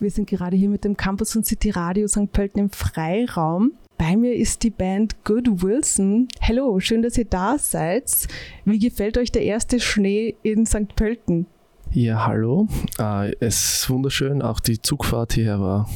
Wir 0.00 0.12
sind 0.12 0.30
gerade 0.30 0.56
hier 0.56 0.68
mit 0.68 0.84
dem 0.84 0.96
Campus 0.96 1.34
und 1.34 1.44
City 1.44 1.70
Radio 1.70 2.06
St. 2.06 2.30
Pölten 2.30 2.60
im 2.60 2.70
Freiraum. 2.70 3.72
Bei 3.96 4.16
mir 4.16 4.32
ist 4.32 4.62
die 4.62 4.70
Band 4.70 5.24
Good 5.24 5.60
Wilson. 5.60 6.28
Hallo, 6.40 6.78
schön, 6.78 7.02
dass 7.02 7.18
ihr 7.18 7.24
da 7.24 7.58
seid. 7.58 8.28
Wie 8.64 8.78
gefällt 8.78 9.18
euch 9.18 9.32
der 9.32 9.42
erste 9.42 9.80
Schnee 9.80 10.36
in 10.44 10.66
St. 10.66 10.94
Pölten? 10.94 11.46
Ja, 11.90 12.28
hallo. 12.28 12.68
Äh, 13.00 13.32
es 13.40 13.80
ist 13.80 13.90
wunderschön. 13.90 14.40
Auch 14.40 14.60
die 14.60 14.80
Zugfahrt 14.80 15.32
hierher 15.32 15.58
war 15.58 15.90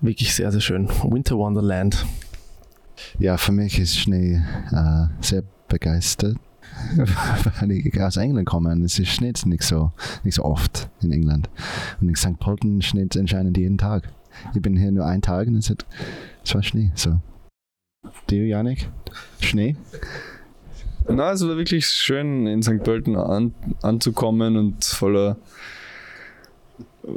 wirklich 0.00 0.34
sehr, 0.34 0.50
sehr 0.50 0.60
schön. 0.60 0.88
Winter 1.04 1.38
Wonderland. 1.38 2.04
Ja, 3.20 3.36
für 3.36 3.52
mich 3.52 3.78
ist 3.78 3.96
Schnee 3.96 4.42
äh, 4.72 5.06
sehr 5.20 5.44
begeistert. 5.68 6.34
Weil 6.96 7.70
ich 7.70 8.00
aus 8.00 8.16
England 8.16 8.46
komme 8.46 8.72
es 8.84 8.96
schneit 9.08 9.42
nicht 9.46 9.62
so, 9.62 9.92
nicht 10.24 10.34
so 10.34 10.44
oft 10.44 10.88
in 11.00 11.12
England. 11.12 11.48
Und 12.00 12.08
in 12.08 12.16
St. 12.16 12.38
Pölten 12.38 12.82
schneit 12.82 13.16
anscheinend 13.16 13.56
jeden 13.56 13.78
Tag. 13.78 14.08
Ich 14.54 14.62
bin 14.62 14.76
hier 14.76 14.92
nur 14.92 15.06
einen 15.06 15.22
Tag 15.22 15.48
und 15.48 15.56
es, 15.56 15.70
hat, 15.70 15.86
es 16.44 16.54
war 16.54 16.62
Schnee. 16.62 16.92
So. 16.94 17.20
Du, 18.28 18.36
Janik? 18.36 18.88
Schnee? 19.40 19.76
Na, 21.08 21.32
es 21.32 21.46
war 21.46 21.56
wirklich 21.56 21.86
schön, 21.86 22.46
in 22.46 22.62
St. 22.62 22.82
Pölten 22.82 23.16
an, 23.16 23.54
anzukommen 23.82 24.56
und 24.56 24.84
voller, 24.84 25.38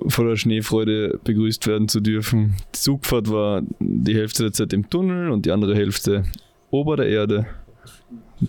voller 0.08 0.38
Schneefreude 0.38 1.20
begrüßt 1.24 1.68
werden 1.68 1.90
zu 1.90 2.00
dürfen. 2.00 2.56
Die 2.74 2.80
Zugfahrt 2.80 3.30
war 3.30 3.62
die 3.80 4.16
Hälfte 4.16 4.44
der 4.44 4.54
Zeit 4.54 4.74
im 4.74 4.90
Tunnel 4.90 5.30
und 5.30 5.46
die 5.46 5.52
andere 5.52 5.76
Hälfte 5.76 6.24
ober 6.70 6.96
der 6.96 7.10
Erde. 7.10 7.46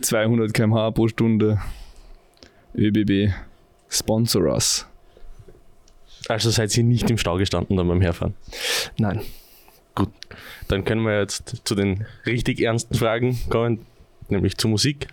200 0.01 0.53
km/h 0.53 0.91
pro 0.93 1.09
Stunde. 1.09 1.61
ÖBB, 2.75 3.33
sponsor 3.89 4.45
us. 4.53 4.87
Also 6.29 6.51
seid 6.51 6.77
ihr 6.77 6.85
nicht 6.85 7.11
im 7.11 7.19
Stau 7.19 7.37
gestanden 7.37 7.77
dann 7.77 7.89
beim 7.89 8.01
Herfahren? 8.01 8.35
Nein. 8.97 9.21
Gut, 9.95 10.09
dann 10.69 10.85
können 10.85 11.03
wir 11.03 11.21
jetzt 11.21 11.63
zu 11.65 11.75
den 11.75 12.07
richtig 12.25 12.61
ernsten 12.61 12.95
Fragen 12.95 13.39
kommen, 13.51 13.85
nämlich 14.29 14.57
zur 14.57 14.71
Musik. 14.71 15.09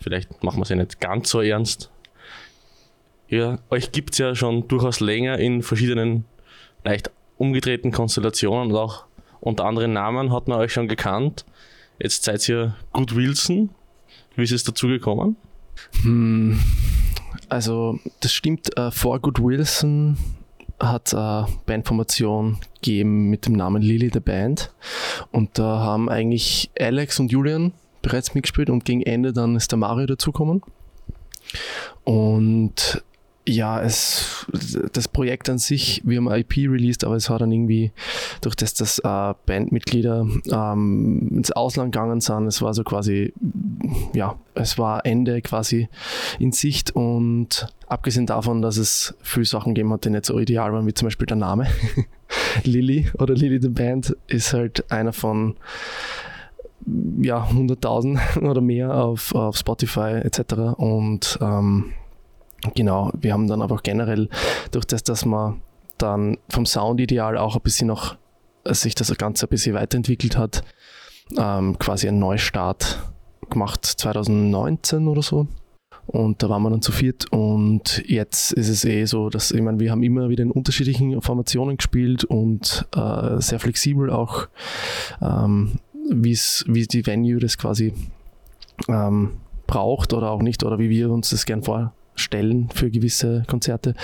Vielleicht 0.00 0.44
machen 0.44 0.58
wir 0.58 0.62
es 0.62 0.68
ja 0.68 0.76
nicht 0.76 1.00
ganz 1.00 1.30
so 1.30 1.40
ernst. 1.40 1.90
Ja, 3.28 3.58
euch 3.70 3.90
gibt 3.90 4.12
es 4.12 4.18
ja 4.18 4.34
schon 4.34 4.68
durchaus 4.68 5.00
länger 5.00 5.38
in 5.38 5.62
verschiedenen 5.62 6.24
leicht 6.84 7.10
umgedrehten 7.36 7.90
Konstellationen 7.90 8.70
und 8.70 8.76
auch 8.76 9.04
unter 9.40 9.64
anderen 9.64 9.92
Namen 9.92 10.32
hat 10.32 10.48
man 10.48 10.58
euch 10.58 10.72
schon 10.72 10.88
gekannt. 10.88 11.44
Jetzt 11.98 12.24
seid 12.24 12.48
ihr 12.48 12.76
Good 12.92 13.16
Wilson. 13.16 13.70
Wie 14.38 14.44
ist 14.44 14.52
es 14.52 14.62
dazu 14.62 14.86
gekommen? 14.86 15.36
Hm, 16.02 16.60
also, 17.48 17.98
das 18.20 18.32
stimmt. 18.32 18.76
Äh, 18.78 18.92
vor 18.92 19.18
Good 19.18 19.40
Wilson 19.42 20.16
hat 20.78 21.12
eine 21.12 21.48
Bandformation 21.66 22.58
gegeben 22.76 23.30
mit 23.30 23.46
dem 23.46 23.54
Namen 23.54 23.82
Lily 23.82 24.10
the 24.12 24.20
Band. 24.20 24.72
Und 25.32 25.58
da 25.58 25.80
haben 25.80 26.08
eigentlich 26.08 26.70
Alex 26.78 27.18
und 27.18 27.32
Julian 27.32 27.72
bereits 28.00 28.32
mitgespielt 28.36 28.70
und 28.70 28.84
gegen 28.84 29.02
Ende 29.02 29.32
dann 29.32 29.56
ist 29.56 29.72
der 29.72 29.78
Mario 29.78 30.06
dazugekommen. 30.06 30.62
Und 32.04 33.02
ja, 33.48 33.80
es, 33.80 34.46
das 34.92 35.08
Projekt 35.08 35.48
an 35.48 35.58
sich, 35.58 36.02
wir 36.04 36.18
haben 36.18 36.30
IP 36.30 36.70
released, 36.70 37.02
aber 37.04 37.16
es 37.16 37.30
war 37.30 37.38
dann 37.38 37.50
irgendwie, 37.50 37.92
durch 38.42 38.54
das, 38.54 38.74
dass 38.74 38.98
äh, 38.98 39.34
Bandmitglieder 39.46 40.26
ähm, 40.50 41.28
ins 41.32 41.50
Ausland 41.50 41.92
gegangen 41.92 42.20
sind, 42.20 42.46
es 42.46 42.60
war 42.60 42.74
so 42.74 42.84
quasi, 42.84 43.32
ja, 44.12 44.38
es 44.54 44.78
war 44.78 45.06
Ende 45.06 45.40
quasi 45.40 45.88
in 46.38 46.52
Sicht 46.52 46.90
und 46.90 47.66
abgesehen 47.86 48.26
davon, 48.26 48.60
dass 48.60 48.76
es 48.76 49.14
viele 49.22 49.46
Sachen 49.46 49.74
gegeben 49.74 49.92
hat, 49.92 50.04
die 50.04 50.10
nicht 50.10 50.26
so 50.26 50.38
ideal 50.38 50.72
waren, 50.72 50.86
wie 50.86 50.94
zum 50.94 51.06
Beispiel 51.06 51.26
der 51.26 51.36
Name. 51.36 51.66
Lilly 52.64 53.10
oder 53.18 53.34
Lilly 53.34 53.60
the 53.62 53.70
Band 53.70 54.14
ist 54.26 54.52
halt 54.52 54.90
einer 54.92 55.14
von 55.14 55.56
ja, 57.20 57.44
100.000 57.44 58.42
oder 58.48 58.60
mehr 58.60 58.94
auf, 58.94 59.34
auf 59.34 59.56
Spotify 59.56 60.20
etc. 60.22 60.74
Und 60.76 61.38
ähm, 61.40 61.92
genau, 62.74 63.10
wir 63.18 63.32
haben 63.32 63.46
dann 63.46 63.62
aber 63.62 63.78
generell 63.82 64.28
durch 64.70 64.84
das, 64.84 65.02
dass 65.02 65.24
man 65.24 65.60
dann 65.98 66.38
vom 66.48 66.66
Soundideal 66.66 67.36
auch 67.36 67.56
ein 67.56 67.62
bisschen 67.62 67.88
noch 67.88 68.16
äh, 68.64 68.74
sich 68.74 68.94
das 68.94 69.14
Ganze 69.16 69.46
ein 69.46 69.50
bisschen 69.50 69.74
weiterentwickelt 69.74 70.36
hat, 70.36 70.62
ähm, 71.36 71.78
quasi 71.78 72.08
einen 72.08 72.18
Neustart 72.18 73.02
gemacht 73.50 73.84
2019 73.84 75.08
oder 75.08 75.22
so. 75.22 75.46
Und 76.06 76.42
da 76.42 76.48
waren 76.48 76.62
wir 76.62 76.70
dann 76.70 76.80
zu 76.80 76.90
viert 76.90 77.30
und 77.32 78.02
jetzt 78.06 78.52
ist 78.52 78.70
es 78.70 78.86
eh 78.86 79.04
so, 79.04 79.28
dass, 79.28 79.50
ich 79.50 79.60
meine, 79.60 79.78
wir 79.78 79.90
haben 79.90 80.02
immer 80.02 80.30
wieder 80.30 80.42
in 80.42 80.50
unterschiedlichen 80.50 81.20
Formationen 81.20 81.76
gespielt 81.76 82.24
und 82.24 82.86
äh, 82.96 83.38
sehr 83.42 83.60
flexibel 83.60 84.08
auch, 84.08 84.48
ähm, 85.20 85.80
wie 86.10 86.86
die 86.86 87.06
Venue 87.06 87.40
das 87.40 87.58
quasi 87.58 87.92
ähm, 88.88 89.32
braucht 89.66 90.14
oder 90.14 90.30
auch 90.30 90.40
nicht 90.40 90.64
oder 90.64 90.78
wie 90.78 90.88
wir 90.88 91.10
uns 91.10 91.28
das 91.28 91.44
gern 91.44 91.62
vorstellen 92.18 92.68
für 92.74 92.90
gewisse 92.90 93.44
Konzerte. 93.46 93.94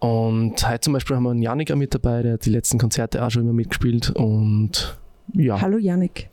Und 0.00 0.68
heute 0.68 0.80
zum 0.80 0.92
Beispiel 0.94 1.14
haben 1.14 1.22
wir 1.22 1.30
einen 1.30 1.42
Janika 1.42 1.76
mit 1.76 1.94
dabei, 1.94 2.22
der 2.22 2.34
hat 2.34 2.44
die 2.44 2.50
letzten 2.50 2.76
Konzerte 2.76 3.24
auch 3.24 3.30
schon 3.30 3.42
immer 3.42 3.52
mitgespielt 3.52 4.10
und 4.10 4.98
ja. 5.32 5.60
Hallo 5.60 5.78
Janik. 5.78 6.28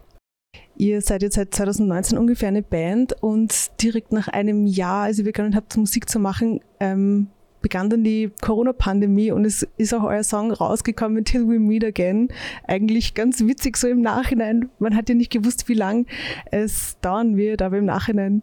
Ihr 0.78 1.02
seid 1.02 1.22
jetzt 1.22 1.36
seit 1.36 1.54
2019 1.54 2.18
ungefähr 2.18 2.48
eine 2.48 2.64
Band 2.64 3.14
und 3.22 3.80
direkt 3.80 4.12
nach 4.12 4.28
einem 4.28 4.66
Jahr, 4.66 5.04
als 5.04 5.20
ihr 5.20 5.24
begonnen 5.24 5.56
habt, 5.56 5.78
Musik 5.78 6.10
zu 6.10 6.18
machen, 6.20 6.62
ähm, 6.80 7.28
begann 7.62 7.92
dann 7.92 8.04
die 8.04 8.32
Corona-Pandemie 8.42 9.32
und 9.32 9.46
es 9.46 9.68
ist 9.78 9.94
auch 9.94 10.04
euer 10.04 10.24
Song 10.24 10.52
rausgekommen, 10.52 11.24
Till 11.26 11.48
We 11.48 11.60
Meet 11.60 11.86
Again. 11.86 12.30
Eigentlich 12.68 13.14
ganz 13.14 13.46
witzig 13.46 13.78
so 13.78 13.88
im 13.88 14.02
Nachhinein. 14.02 14.70
Man 14.80 14.96
hat 14.96 15.10
ja 15.10 15.16
nicht 15.16 15.32
gewusst, 15.32 15.70
wie 15.70 15.76
lang 15.76 16.08
es 16.50 16.98
dauern 17.02 17.38
wird, 17.38 17.62
aber 17.62 17.78
im 17.78 17.86
Nachhinein 17.86 18.42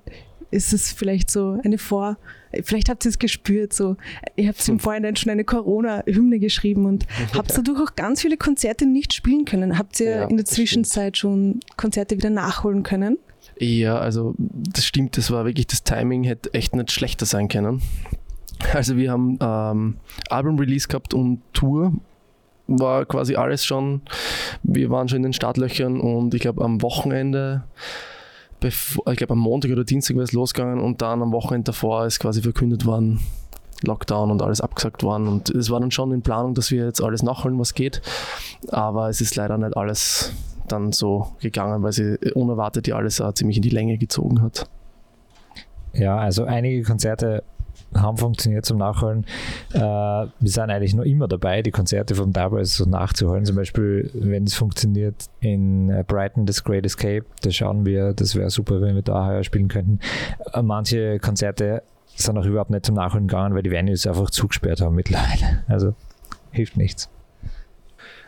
ist 0.51 0.73
es 0.73 0.93
vielleicht 0.93 1.31
so 1.31 1.59
eine 1.65 1.79
Vor- 1.79 2.17
vielleicht 2.65 2.89
habt 2.89 3.05
ihr 3.05 3.11
es 3.11 3.19
gespürt, 3.19 3.73
so, 3.75 3.97
ihr 4.37 4.49
habt 4.49 4.67
im 4.69 4.79
Vorhinein 4.79 5.17
schon 5.17 5.31
eine 5.31 5.45
Corona-Hymne 5.45 6.39
geschrieben 6.39 6.87
und 6.87 7.07
habt 7.35 7.57
dadurch 7.57 7.81
auch 7.81 7.95
ganz 7.95 8.23
viele 8.23 8.37
Konzerte 8.39 8.87
nicht 8.87 9.13
spielen 9.13 9.45
können. 9.45 9.79
Habt 9.79 10.01
ihr 10.01 10.11
Ja, 10.11 10.25
in 10.25 10.37
der 10.37 10.47
Zwischenzeit 10.47 11.17
schon 11.19 11.61
Konzerte 11.77 12.17
wieder 12.17 12.31
nachholen 12.31 12.83
können? 12.83 13.19
Ja, 13.61 13.99
also 13.99 14.35
das 14.39 14.87
stimmt, 14.87 15.17
das 15.19 15.31
war 15.31 15.45
wirklich, 15.45 15.67
das 15.67 15.83
Timing 15.83 16.25
hätte 16.25 16.55
echt 16.55 16.75
nicht 16.75 16.91
schlechter 16.93 17.27
sein 17.27 17.49
können. 17.49 17.83
Also 18.73 18.97
wir 18.97 19.11
haben 19.13 19.39
ähm, 19.41 19.97
Album-Release 20.31 20.89
gehabt 20.89 21.13
und 21.15 21.43
Tour, 21.53 21.93
war 22.67 23.05
quasi 23.07 23.35
alles 23.37 23.65
schon, 23.65 24.03
wir 24.63 24.91
waren 24.91 25.09
schon 25.09 25.19
in 25.19 25.23
den 25.25 25.33
Startlöchern 25.33 26.01
und 26.01 26.35
ich 26.35 26.41
glaube 26.43 26.63
am 26.65 26.83
Wochenende, 26.83 27.65
bevor, 28.61 29.07
ich 29.11 29.17
glaube 29.19 29.33
am 29.33 29.39
Montag 29.39 29.71
oder 29.71 29.85
Dienstag 29.85 30.17
war 30.17 30.25
es 30.25 30.33
losgegangen 30.33 30.81
und 30.81 31.03
dann 31.03 31.23
am 31.23 31.33
Wochenende 31.33 31.65
davor 31.65 32.07
ist 32.07 32.19
quasi 32.19 32.43
verkündet 32.43 32.87
worden, 32.87 33.21
Lockdown 33.83 34.31
und 34.31 34.43
alles 34.43 34.61
abgesagt 34.61 35.03
worden 35.03 35.29
und 35.29 35.51
es 35.51 35.71
war 35.71 35.81
dann 35.81 35.91
schon 35.91 36.13
in 36.13 36.23
Planung, 36.23 36.55
dass 36.55 36.71
wir 36.71 36.85
jetzt 36.85 37.03
alles 37.03 37.23
nachholen, 37.23 37.59
was 37.59 37.75
geht, 37.75 38.03
aber 38.71 39.09
es 39.09 39.21
ist 39.21 39.37
leider 39.37 39.57
nicht 39.59 39.77
alles 39.77 40.33
dann 40.67 40.93
so 40.93 41.29
gegangen, 41.41 41.83
weil 41.83 41.93
sie 41.93 42.19
unerwartet 42.35 42.87
ja 42.87 42.97
alles 42.97 43.21
auch 43.21 43.33
ziemlich 43.33 43.57
in 43.57 43.63
die 43.63 43.71
Länge 43.71 43.99
gezogen 43.99 44.43
hat. 44.43 44.69
Ja, 45.95 46.19
also 46.19 46.45
einige 46.45 46.83
Konzerte 46.83 47.43
haben 47.95 48.17
funktioniert 48.17 48.65
zum 48.65 48.79
Nachholen. 48.79 49.25
Äh, 49.73 49.79
wir 49.81 50.31
sind 50.43 50.71
eigentlich 50.71 50.95
noch 50.95 51.05
immer 51.05 51.29
dabei, 51.29 51.63
die 51.63 51.71
Konzerte 51.71 52.15
vom 52.15 52.33
damals 52.33 52.77
so 52.77 52.85
nachzuholen. 52.85 53.45
Zum 53.45 53.57
Beispiel, 53.57 54.11
wenn 54.15 54.45
es 54.45 54.55
funktioniert 54.55 55.27
in 55.41 55.91
äh, 55.91 56.05
Brighton, 56.07 56.47
das 56.47 56.65
Great 56.65 56.85
Escape, 56.85 57.25
da 57.43 57.51
schauen 57.51 57.87
wir, 57.87 58.13
das 58.13 58.35
wäre 58.35 58.51
super, 58.51 58.81
wenn 58.81 58.95
wir 58.95 59.03
da 59.03 59.27
heuer 59.27 59.45
spielen 59.45 59.69
könnten. 59.69 60.01
Äh, 60.53 60.63
manche 60.63 61.19
Konzerte 61.19 61.83
sind 62.07 62.37
auch 62.37 62.45
überhaupt 62.45 62.71
nicht 62.71 62.87
zum 62.87 62.95
Nachholen 62.95 63.29
gegangen, 63.29 63.55
weil 63.55 63.63
die 63.63 63.71
Venues 63.71 64.07
einfach 64.07 64.31
zugesperrt 64.31 64.81
haben 64.81 64.95
mittlerweile. 64.95 65.65
Also 65.69 65.95
hilft 66.51 66.77
nichts. 66.77 67.09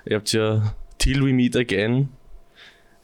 Ihr 0.06 0.16
habt 0.16 0.32
ja 0.32 0.74
Till 0.98 1.24
We 1.24 1.32
Meet 1.32 1.56
Again 1.56 2.08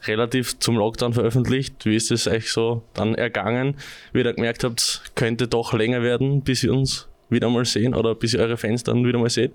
relativ 0.05 0.59
zum 0.59 0.77
Lockdown 0.77 1.13
veröffentlicht. 1.13 1.85
Wie 1.85 1.95
ist 1.95 2.11
es 2.11 2.27
euch 2.27 2.51
so 2.51 2.83
dann 2.93 3.15
ergangen? 3.15 3.75
Wie 4.13 4.21
ihr 4.21 4.33
gemerkt 4.33 4.63
habt, 4.63 5.11
könnte 5.15 5.47
doch 5.47 5.73
länger 5.73 6.01
werden, 6.01 6.41
bis 6.41 6.63
wir 6.63 6.73
uns 6.73 7.07
wieder 7.29 7.49
mal 7.49 7.65
sehen 7.65 7.93
oder 7.93 8.15
bis 8.15 8.33
ihr 8.33 8.39
eure 8.39 8.57
Fans 8.57 8.83
dann 8.83 9.05
wieder 9.05 9.19
mal 9.19 9.29
seht? 9.29 9.53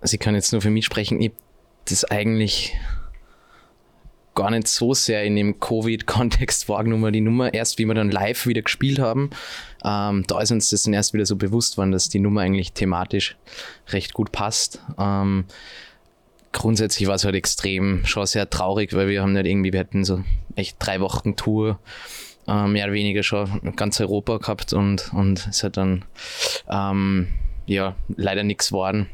Also 0.00 0.14
ich 0.14 0.20
kann 0.20 0.34
jetzt 0.34 0.52
nur 0.52 0.62
für 0.62 0.70
mich 0.70 0.86
sprechen, 0.86 1.20
ich 1.20 1.32
das 1.84 2.04
eigentlich 2.04 2.74
gar 4.34 4.50
nicht 4.52 4.68
so 4.68 4.94
sehr 4.94 5.24
in 5.24 5.34
dem 5.34 5.58
Covid-Kontext 5.58 6.68
wahrgenommen, 6.68 7.12
die 7.12 7.20
Nummer. 7.20 7.52
Erst 7.52 7.78
wie 7.78 7.86
wir 7.86 7.94
dann 7.94 8.10
live 8.10 8.46
wieder 8.46 8.62
gespielt 8.62 9.00
haben, 9.00 9.30
ähm, 9.84 10.24
da 10.28 10.40
ist 10.40 10.52
uns 10.52 10.70
das 10.70 10.84
dann 10.84 10.94
erst 10.94 11.12
wieder 11.12 11.26
so 11.26 11.34
bewusst 11.34 11.76
worden, 11.76 11.90
dass 11.90 12.08
die 12.08 12.20
Nummer 12.20 12.42
eigentlich 12.42 12.72
thematisch 12.72 13.36
recht 13.88 14.14
gut 14.14 14.30
passt. 14.30 14.80
Ähm, 14.96 15.44
grundsätzlich 16.52 17.08
war 17.08 17.14
es 17.14 17.24
halt 17.24 17.34
extrem 17.34 18.04
schon 18.04 18.26
sehr 18.26 18.48
traurig, 18.48 18.92
weil 18.94 19.08
wir 19.08 19.22
haben 19.22 19.32
nicht 19.32 19.46
irgendwie, 19.46 19.72
wir 19.72 19.80
hatten 19.80 20.04
so 20.04 20.22
echt 20.56 20.76
drei 20.78 21.00
Wochen 21.00 21.36
Tour, 21.36 21.78
äh, 22.46 22.66
mehr 22.66 22.84
oder 22.86 22.94
weniger 22.94 23.22
schon 23.22 23.74
ganz 23.76 24.00
Europa 24.00 24.38
gehabt 24.38 24.72
und, 24.72 25.12
und 25.12 25.46
es 25.48 25.62
hat 25.62 25.76
dann 25.76 26.04
ähm, 26.68 27.28
ja, 27.66 27.94
leider 28.16 28.42
nichts 28.42 28.68
geworden. 28.68 29.08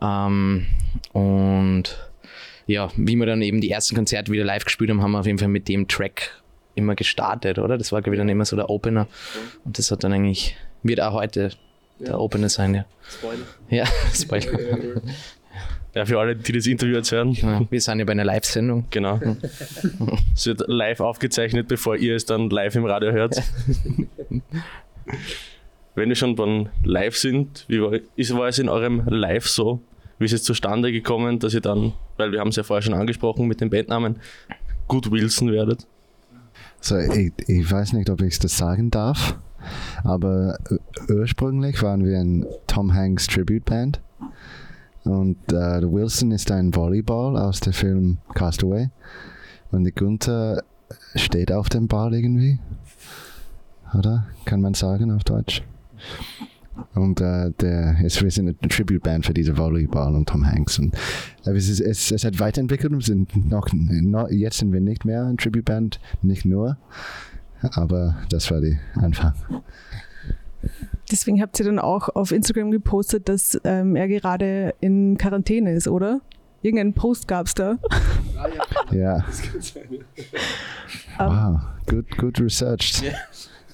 Ähm, 0.00 0.66
und 1.12 1.96
ja, 2.66 2.90
wie 2.96 3.16
wir 3.16 3.26
dann 3.26 3.42
eben 3.42 3.60
die 3.60 3.70
ersten 3.70 3.94
Konzerte 3.94 4.32
wieder 4.32 4.44
live 4.44 4.64
gespielt 4.64 4.90
haben, 4.90 5.02
haben 5.02 5.12
wir 5.12 5.20
auf 5.20 5.26
jeden 5.26 5.38
Fall 5.38 5.48
mit 5.48 5.68
dem 5.68 5.88
Track 5.88 6.42
immer 6.74 6.94
gestartet, 6.94 7.58
oder? 7.58 7.78
Das 7.78 7.92
war, 7.92 8.02
glaube 8.02 8.16
ich, 8.16 8.18
dann 8.18 8.28
immer 8.28 8.44
so 8.44 8.56
der 8.56 8.70
Opener. 8.70 9.06
Und 9.64 9.78
das 9.78 9.90
hat 9.90 10.04
dann 10.04 10.12
eigentlich, 10.12 10.56
wird 10.82 11.00
auch 11.00 11.12
heute 11.12 11.50
der 11.98 12.18
Opener 12.18 12.48
sein, 12.48 12.74
ja. 12.74 12.84
Spoiler. 13.08 13.46
Ja, 13.68 13.86
Spoiler. 14.14 15.00
Ja, 15.94 16.06
für 16.06 16.18
alle, 16.18 16.34
die 16.36 16.52
das 16.52 16.66
Interview 16.66 16.96
jetzt 16.96 17.12
hören, 17.12 17.34
Genau. 17.34 17.66
Wir 17.70 17.80
sind 17.80 17.98
ja 17.98 18.04
bei 18.06 18.12
einer 18.12 18.24
Live-Sendung. 18.24 18.84
genau. 18.90 19.20
Es 20.34 20.46
wird 20.46 20.62
live 20.66 21.00
aufgezeichnet, 21.00 21.68
bevor 21.68 21.96
ihr 21.96 22.16
es 22.16 22.24
dann 22.24 22.48
live 22.48 22.74
im 22.76 22.86
Radio 22.86 23.12
hört. 23.12 23.42
Wenn 25.94 26.08
wir 26.08 26.16
schon 26.16 26.34
beim 26.36 26.68
Live 26.84 27.16
sind, 27.18 27.66
wie 27.68 27.82
war, 27.82 27.92
ist, 28.16 28.34
war 28.34 28.48
es 28.48 28.58
in 28.58 28.68
eurem 28.70 29.02
Live 29.06 29.46
so? 29.46 29.80
Wie 30.18 30.24
ist 30.24 30.32
es 30.32 30.42
zustande 30.44 30.92
gekommen, 30.92 31.38
dass 31.38 31.52
ihr 31.52 31.60
dann, 31.60 31.92
weil 32.16 32.32
wir 32.32 32.40
haben 32.40 32.48
es 32.48 32.56
ja 32.56 32.62
vorher 32.62 32.82
schon 32.82 32.94
angesprochen 32.94 33.46
mit 33.46 33.60
dem 33.60 33.68
Bandnamen, 33.68 34.16
Good 34.88 35.10
Wilson 35.10 35.52
werdet? 35.52 35.86
So, 36.80 36.96
ich, 36.96 37.32
ich 37.46 37.70
weiß 37.70 37.92
nicht, 37.92 38.08
ob 38.08 38.22
ich 38.22 38.38
das 38.38 38.56
sagen 38.56 38.90
darf, 38.90 39.36
aber 40.04 40.58
äh, 40.70 41.12
ursprünglich 41.12 41.82
waren 41.82 42.04
wir 42.04 42.18
ein 42.18 42.46
Tom 42.66 42.94
Hanks 42.94 43.26
Tribute 43.26 43.64
Band 43.64 44.00
und 45.04 45.36
äh, 45.52 45.82
Wilson 45.82 46.32
ist 46.32 46.50
ein 46.50 46.74
Volleyball 46.74 47.36
aus 47.36 47.60
dem 47.60 47.72
Film 47.72 48.18
Castaway 48.34 48.90
und 49.70 49.84
die 49.84 49.92
Gunther 49.92 50.62
steht 51.14 51.52
auf 51.52 51.68
dem 51.68 51.88
Ball 51.88 52.14
irgendwie, 52.14 52.58
oder? 53.94 54.26
Kann 54.44 54.60
man 54.60 54.74
sagen 54.74 55.10
auf 55.10 55.24
Deutsch? 55.24 55.62
Und 56.94 57.20
äh, 57.20 57.50
der, 57.60 57.96
es, 58.02 58.22
wir 58.22 58.30
sind 58.30 58.48
eine 58.48 58.68
Tribute 58.68 59.02
Band 59.02 59.26
für 59.26 59.34
diese 59.34 59.56
Volleyball 59.56 60.14
und 60.14 60.28
Tom 60.28 60.46
Hanks. 60.46 60.78
Und 60.78 60.94
äh, 61.44 61.50
es, 61.50 61.68
ist, 61.68 61.80
es, 61.80 62.10
es 62.10 62.24
hat 62.24 62.38
weiterentwickelt. 62.38 62.92
Wir 62.92 63.00
sind 63.00 63.50
noch, 63.50 63.68
noch, 63.72 64.30
jetzt 64.30 64.58
sind 64.58 64.72
wir 64.72 64.80
nicht 64.80 65.04
mehr 65.04 65.24
ein 65.24 65.36
Tribute 65.36 65.64
Band, 65.64 66.00
nicht 66.22 66.44
nur. 66.44 66.78
Aber 67.60 68.16
das 68.30 68.50
war 68.50 68.60
der 68.60 68.78
Anfang. 68.94 69.34
Deswegen 71.12 71.42
habt 71.42 71.60
ihr 71.60 71.66
dann 71.66 71.78
auch 71.78 72.08
auf 72.08 72.32
Instagram 72.32 72.70
gepostet, 72.70 73.28
dass 73.28 73.60
ähm, 73.64 73.96
er 73.96 74.08
gerade 74.08 74.74
in 74.80 75.18
Quarantäne 75.18 75.74
ist, 75.74 75.86
oder? 75.86 76.22
Irgendeinen 76.62 76.94
Post 76.94 77.28
gab 77.28 77.46
es 77.46 77.54
da. 77.54 77.78
Ja. 78.90 79.24
Wow, 81.18 81.60
good, 81.86 82.18
good 82.18 82.40
researched. 82.40 83.02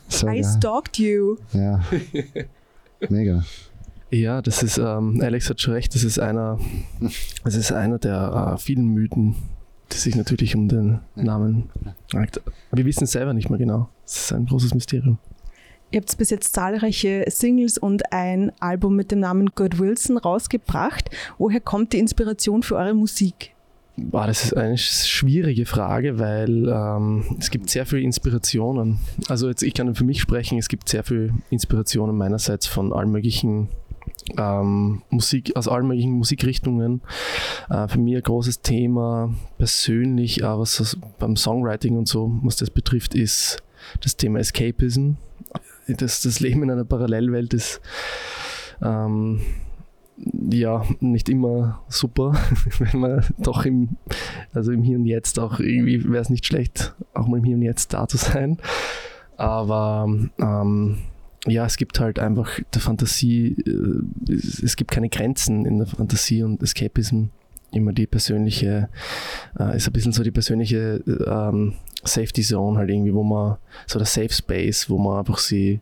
So, 0.09 0.29
I 0.29 0.41
ja, 0.41 0.45
stalked 0.45 0.99
you. 0.99 1.37
ja. 1.53 1.81
Mega. 3.09 3.43
Ja, 4.11 4.43
das 4.43 4.63
ist, 4.63 4.79
ähm, 4.79 5.21
Alex 5.23 5.51
hat 5.51 5.61
schon 5.61 5.75
recht, 5.75 5.95
das 5.95 6.05
ist 6.05 6.19
einer, 6.19 6.59
das 7.45 7.55
ist 7.55 7.73
einer 7.73 7.99
der 7.99 8.55
äh, 8.55 8.59
vielen 8.59 8.89
Mythen, 8.89 9.37
die 9.93 9.97
sich 9.97 10.15
natürlich 10.15 10.55
um 10.55 10.69
den 10.69 11.01
Namen. 11.15 11.71
Wir 12.73 12.85
wissen 12.85 13.05
es 13.05 13.13
selber 13.13 13.33
nicht 13.33 13.51
mehr 13.51 13.59
genau. 13.59 13.89
Es 14.05 14.25
ist 14.25 14.33
ein 14.33 14.47
großes 14.47 14.75
Mysterium. 14.75 15.19
Ihr 15.91 16.01
habt 16.01 16.19
bis 16.19 16.29
jetzt 16.29 16.53
zahlreiche 16.53 17.25
Singles 17.29 17.79
und 17.79 18.13
ein 18.13 18.53
Album 18.61 18.95
mit 18.95 19.11
dem 19.11 19.21
Namen 19.21 19.51
God 19.55 19.79
Wilson 19.79 20.19
rausgebracht. 20.19 21.09
Woher 21.39 21.61
kommt 21.61 21.95
die 21.95 21.99
Inspiration 21.99 22.63
für 22.63 22.77
eure 22.77 22.95
Musik? 22.95 23.55
Boah, 23.97 24.27
das 24.27 24.45
ist 24.45 24.57
eine 24.57 24.79
schwierige 24.79 25.67
Frage, 25.67 26.19
weil 26.19 26.69
ähm, 26.69 27.25
es 27.41 27.51
gibt 27.51 27.71
sehr 27.71 27.87
viele 27.87 28.03
Inspirationen. 28.03 29.01
Also 29.29 29.49
jetzt, 29.49 29.63
ich 29.63 29.75
kann 29.75 29.93
für 29.95 30.05
mich 30.05 30.21
sprechen, 30.21 30.59
es 30.59 30.69
gibt 30.69 30.89
sehr 30.89 31.03
viele 31.03 31.31
Inspirationen 31.51 32.17
meinerseits 32.17 32.67
von 32.67 32.93
allen 32.93 33.11
möglichen 33.11 33.69
ähm, 34.37 35.03
Musik, 35.11 35.57
aus 35.57 35.69
allen 35.69 35.89
möglichen 35.89 36.13
Musikrichtungen. 36.13 37.01
Äh, 37.71 37.89
für 37.89 37.99
mich 37.99 38.15
ein 38.15 38.23
großes 38.23 38.61
Thema 38.61 39.35
persönlich, 39.57 40.45
aber 40.45 40.61
was 40.61 40.97
beim 41.19 41.37
Songwriting 41.37 41.97
und 41.97 42.07
so, 42.07 42.31
was 42.43 42.57
das 42.57 42.71
betrifft, 42.71 43.15
ist 43.15 43.63
das 44.03 44.17
Thema 44.17 44.39
Escapism. 44.39 45.15
Das, 45.89 46.23
das 46.23 46.41
Leben 46.41 46.63
in 46.63 46.71
einer 46.71 46.85
Parallelwelt 46.85 47.55
ist 47.55 47.81
ähm, 48.83 49.41
ja 50.51 50.85
nicht 51.01 51.29
immer 51.29 51.83
super, 51.89 52.35
wenn 52.79 53.01
man 53.01 53.25
doch 53.39 53.65
im, 53.65 53.97
also 54.53 54.73
im 54.73 54.83
Hier 54.83 54.99
und 54.99 55.07
Jetzt 55.07 55.39
auch 55.39 55.61
irgendwie 55.61 56.05
wäre 56.05 56.23
es 56.23 56.31
nicht 56.31 56.47
schlecht, 56.47 56.95
auch 57.15 57.27
mal 57.27 57.39
im 57.39 57.45
Hier 57.45 57.57
und 57.57 57.63
Jetzt 57.63 57.93
da 57.95 58.07
zu 58.07 58.17
sein. 58.17 58.59
Aber 59.37 60.09
ähm, 60.39 60.99
ja, 61.47 61.65
es 61.65 61.77
gibt 61.77 62.01
halt 62.01 62.19
einfach 62.19 62.59
der 62.75 62.81
Fantasie, 62.81 63.57
äh, 63.67 64.33
es, 64.33 64.63
es 64.63 64.77
gibt 64.77 64.91
keine 64.91 65.09
Grenzen 65.09 65.65
in 65.65 65.79
der 65.79 65.87
Fantasie 65.87 66.43
und 66.43 66.63
Escapism 66.63 67.27
immer 67.73 67.93
die 67.93 68.07
persönliche, 68.07 68.89
äh, 69.59 69.77
ist 69.77 69.87
ein 69.87 69.93
bisschen 69.93 70.13
so 70.13 70.23
die 70.23 70.31
persönliche 70.31 71.03
ähm, 71.27 71.75
Safety 72.05 72.43
Zone 72.43 72.79
halt 72.79 72.91
irgendwie, 72.91 73.15
wo 73.15 73.23
man, 73.23 73.57
so 73.87 73.99
der 73.99 74.07
Safe 74.07 74.33
Space, 74.33 74.89
wo 74.89 74.99
man 74.99 75.19
einfach 75.19 75.39
sie, 75.39 75.81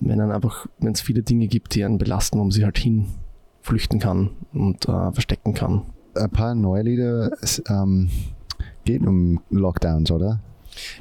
wenn 0.00 0.18
dann 0.18 0.32
einfach, 0.32 0.66
wenn 0.78 0.92
es 0.92 1.00
viele 1.00 1.22
Dinge 1.22 1.46
gibt, 1.46 1.74
die 1.74 1.84
einen 1.84 1.98
belasten, 1.98 2.38
wo 2.38 2.44
man 2.44 2.50
sie 2.50 2.64
halt 2.64 2.78
hinflüchten 2.78 4.00
kann 4.00 4.30
und 4.52 4.88
äh, 4.88 5.12
verstecken 5.12 5.54
kann. 5.54 5.82
Ein 6.14 6.30
paar 6.30 6.54
neue 6.54 6.82
Lieder 6.82 7.30
es, 7.40 7.62
ähm, 7.68 8.10
geht 8.84 9.02
um 9.02 9.40
Lockdowns, 9.50 10.10
oder? 10.10 10.40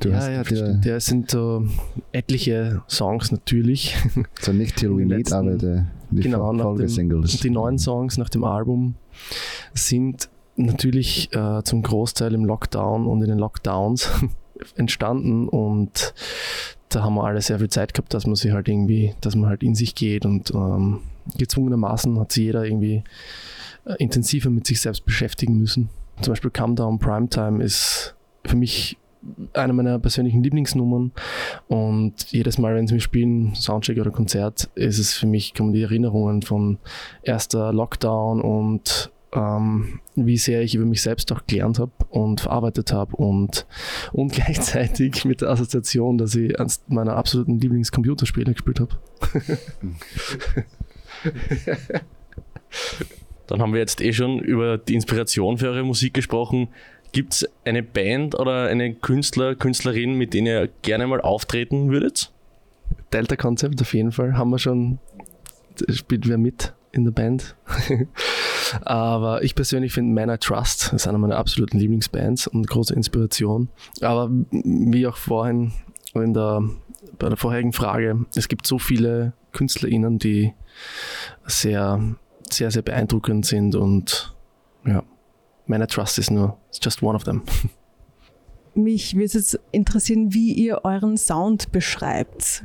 Du 0.01 0.09
ja, 0.09 0.29
ja, 0.29 0.43
das. 0.43 0.85
Ja, 0.85 0.95
es 0.95 1.05
sind 1.05 1.31
so 1.31 1.65
etliche 2.11 2.81
Songs 2.89 3.31
natürlich. 3.31 3.95
So 4.41 4.51
nicht 4.51 4.75
Till 4.77 4.95
We 4.97 5.05
Meet, 5.05 5.31
aber 5.31 5.55
die, 5.55 5.83
die 6.11 6.21
genau, 6.23 6.51
nach 6.53 6.75
dem, 6.75 7.23
die 7.25 7.49
neuen 7.49 7.79
Songs 7.79 8.17
nach 8.17 8.29
dem 8.29 8.43
Album 8.43 8.95
sind 9.73 10.29
natürlich 10.55 11.33
äh, 11.33 11.63
zum 11.63 11.81
Großteil 11.81 12.33
im 12.33 12.45
Lockdown 12.45 13.07
und 13.07 13.21
in 13.21 13.29
den 13.29 13.39
Lockdowns 13.39 14.09
entstanden 14.75 15.47
und 15.47 16.13
da 16.89 17.03
haben 17.03 17.15
wir 17.15 17.23
alle 17.23 17.41
sehr 17.41 17.59
viel 17.59 17.69
Zeit 17.69 17.93
gehabt, 17.93 18.13
dass 18.13 18.25
man 18.25 18.35
sich 18.35 18.51
halt 18.51 18.67
irgendwie, 18.67 19.15
dass 19.21 19.35
man 19.35 19.49
halt 19.49 19.63
in 19.63 19.75
sich 19.75 19.95
geht 19.95 20.25
und 20.25 20.51
ähm, 20.51 20.99
gezwungenermaßen 21.37 22.19
hat 22.19 22.31
sich 22.31 22.45
jeder 22.45 22.65
irgendwie 22.65 23.03
äh, 23.85 23.95
intensiver 23.97 24.49
mit 24.49 24.67
sich 24.67 24.81
selbst 24.81 25.05
beschäftigen 25.05 25.57
müssen. 25.57 25.89
Zum 26.21 26.33
Beispiel 26.33 26.51
Calm 26.51 26.75
Down 26.75 26.99
Primetime 26.99 27.63
ist 27.63 28.15
für 28.45 28.55
mich 28.55 28.97
eine 29.53 29.73
meiner 29.73 29.99
persönlichen 29.99 30.43
Lieblingsnummern 30.43 31.11
und 31.67 32.31
jedes 32.31 32.57
Mal, 32.57 32.75
wenn 32.75 32.87
sie 32.87 32.95
mir 32.95 33.01
spielen, 33.01 33.53
Soundcheck 33.55 33.99
oder 33.99 34.11
Konzert, 34.11 34.69
ist 34.75 34.99
es 34.99 35.13
für 35.13 35.27
mich, 35.27 35.53
kommen 35.53 35.73
die 35.73 35.83
Erinnerungen 35.83 36.41
von 36.41 36.79
erster 37.23 37.71
Lockdown 37.71 38.41
und 38.41 39.11
ähm, 39.33 39.99
wie 40.15 40.37
sehr 40.37 40.61
ich 40.61 40.75
über 40.75 40.85
mich 40.85 41.01
selbst 41.01 41.31
auch 41.31 41.45
gelernt 41.47 41.79
habe 41.79 41.91
und 42.09 42.41
verarbeitet 42.41 42.91
habe 42.91 43.15
und, 43.15 43.65
und 44.11 44.33
gleichzeitig 44.33 45.25
mit 45.25 45.41
der 45.41 45.49
Assoziation, 45.49 46.17
dass 46.17 46.35
ich 46.35 46.59
eines 46.59 46.83
meiner 46.87 47.15
absoluten 47.15 47.59
Lieblingscomputerspiele 47.59 48.53
gespielt 48.53 48.79
habe. 48.79 48.97
Dann 53.47 53.61
haben 53.61 53.73
wir 53.73 53.79
jetzt 53.79 54.01
eh 54.01 54.13
schon 54.13 54.39
über 54.39 54.77
die 54.77 54.95
Inspiration 54.95 55.57
für 55.57 55.67
eure 55.67 55.83
Musik 55.83 56.13
gesprochen. 56.13 56.69
Gibt 57.11 57.33
es 57.33 57.49
eine 57.65 57.83
Band 57.83 58.39
oder 58.39 58.67
eine 58.67 58.93
Künstler, 58.93 59.55
Künstlerin, 59.55 60.13
mit 60.13 60.33
denen 60.33 60.47
ihr 60.47 60.69
gerne 60.81 61.07
mal 61.07 61.21
auftreten 61.21 61.91
würdet? 61.91 62.31
Delta 63.11 63.35
Concept 63.35 63.81
auf 63.81 63.93
jeden 63.93 64.11
Fall 64.11 64.37
haben 64.37 64.49
wir 64.49 64.59
schon, 64.59 64.99
spielt 65.89 66.27
wer 66.29 66.37
mit 66.37 66.73
in 66.91 67.05
der 67.05 67.11
Band. 67.11 67.55
Aber 68.81 69.43
ich 69.43 69.55
persönlich 69.55 69.93
finde 69.93 70.13
Man 70.13 70.33
I 70.33 70.37
Trust 70.37 70.93
ist 70.93 71.07
einer 71.07 71.17
meiner 71.17 71.37
absoluten 71.37 71.77
Lieblingsbands 71.77 72.47
und 72.47 72.67
große 72.67 72.93
Inspiration. 72.93 73.69
Aber 74.01 74.29
wie 74.51 75.07
auch 75.07 75.17
vorhin 75.17 75.73
in 76.13 76.33
der, 76.33 76.63
bei 77.17 77.27
der 77.27 77.37
vorherigen 77.37 77.73
Frage, 77.73 78.25
es 78.35 78.47
gibt 78.47 78.67
so 78.67 78.79
viele 78.79 79.33
KünstlerInnen, 79.53 80.19
die 80.19 80.53
sehr, 81.45 82.15
sehr, 82.49 82.71
sehr 82.71 82.81
beeindruckend 82.81 83.45
sind 83.45 83.75
und 83.75 84.33
ja, 84.85 85.03
Man 85.65 85.81
I 85.81 85.85
Trust 85.85 86.17
ist 86.19 86.31
nur, 86.31 86.57
it's 86.69 86.79
just 86.81 87.01
one 87.01 87.15
of 87.15 87.23
them. 87.23 87.43
Mich 88.73 89.15
würde 89.15 89.25
es 89.25 89.33
jetzt 89.33 89.59
interessieren, 89.71 90.33
wie 90.33 90.53
ihr 90.53 90.85
euren 90.85 91.17
Sound 91.17 91.71
beschreibt. 91.71 92.63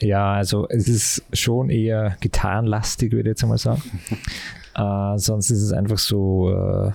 Ja, 0.00 0.34
also 0.34 0.68
es 0.68 0.88
ist 0.88 1.24
schon 1.32 1.70
eher 1.70 2.16
gitarrenlastig, 2.20 3.12
würde 3.12 3.30
ich 3.30 3.32
jetzt 3.32 3.42
einmal 3.42 3.58
sagen. 3.58 3.82
äh, 4.74 5.18
sonst 5.18 5.50
ist 5.50 5.62
es 5.62 5.72
einfach 5.72 5.98
so, 5.98 6.50
äh, 6.52 6.90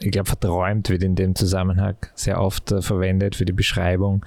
ich 0.00 0.10
glaube, 0.10 0.28
verträumt 0.28 0.90
wird 0.90 1.02
in 1.02 1.14
dem 1.14 1.34
Zusammenhang 1.34 1.96
sehr 2.14 2.40
oft 2.40 2.72
äh, 2.72 2.82
verwendet 2.82 3.36
für 3.36 3.44
die 3.44 3.52
Beschreibung. 3.52 4.24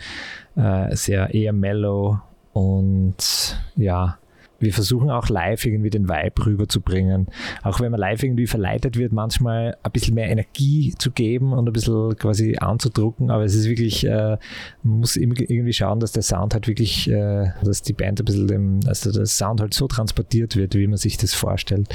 Äh, 0.55 0.95
sehr 0.95 1.33
eher 1.33 1.53
mellow 1.53 2.19
und 2.53 3.59
ja, 3.75 4.17
wir 4.59 4.73
versuchen 4.73 5.09
auch 5.09 5.29
live 5.29 5.65
irgendwie 5.65 5.89
den 5.89 6.07
Vibe 6.07 6.45
rüberzubringen. 6.45 7.27
Auch 7.63 7.79
wenn 7.79 7.91
man 7.91 7.99
live 7.99 8.23
irgendwie 8.23 8.47
verleitet 8.47 8.97
wird, 8.97 9.11
manchmal 9.11 9.77
ein 9.83 9.91
bisschen 9.91 10.15
mehr 10.15 10.29
Energie 10.29 10.93
zu 10.97 11.11
geben 11.11 11.53
und 11.53 11.67
ein 11.67 11.73
bisschen 11.73 12.15
quasi 12.17 12.57
anzudrucken. 12.57 13.31
Aber 13.31 13.43
es 13.43 13.55
ist 13.55 13.67
wirklich, 13.67 14.05
äh, 14.05 14.37
man 14.83 14.99
muss 14.99 15.15
irgendwie 15.15 15.73
schauen, 15.73 15.99
dass 15.99 16.11
der 16.11 16.23
Sound 16.23 16.53
halt 16.53 16.67
wirklich, 16.67 17.09
äh, 17.09 17.51
dass 17.63 17.81
die 17.81 17.93
Band 17.93 18.21
ein 18.21 18.25
bisschen, 18.25 18.47
dem, 18.47 18.79
also 18.87 19.11
der 19.11 19.25
Sound 19.25 19.61
halt 19.61 19.73
so 19.73 19.87
transportiert 19.87 20.55
wird, 20.55 20.75
wie 20.75 20.87
man 20.87 20.97
sich 20.97 21.17
das 21.17 21.33
vorstellt. 21.33 21.87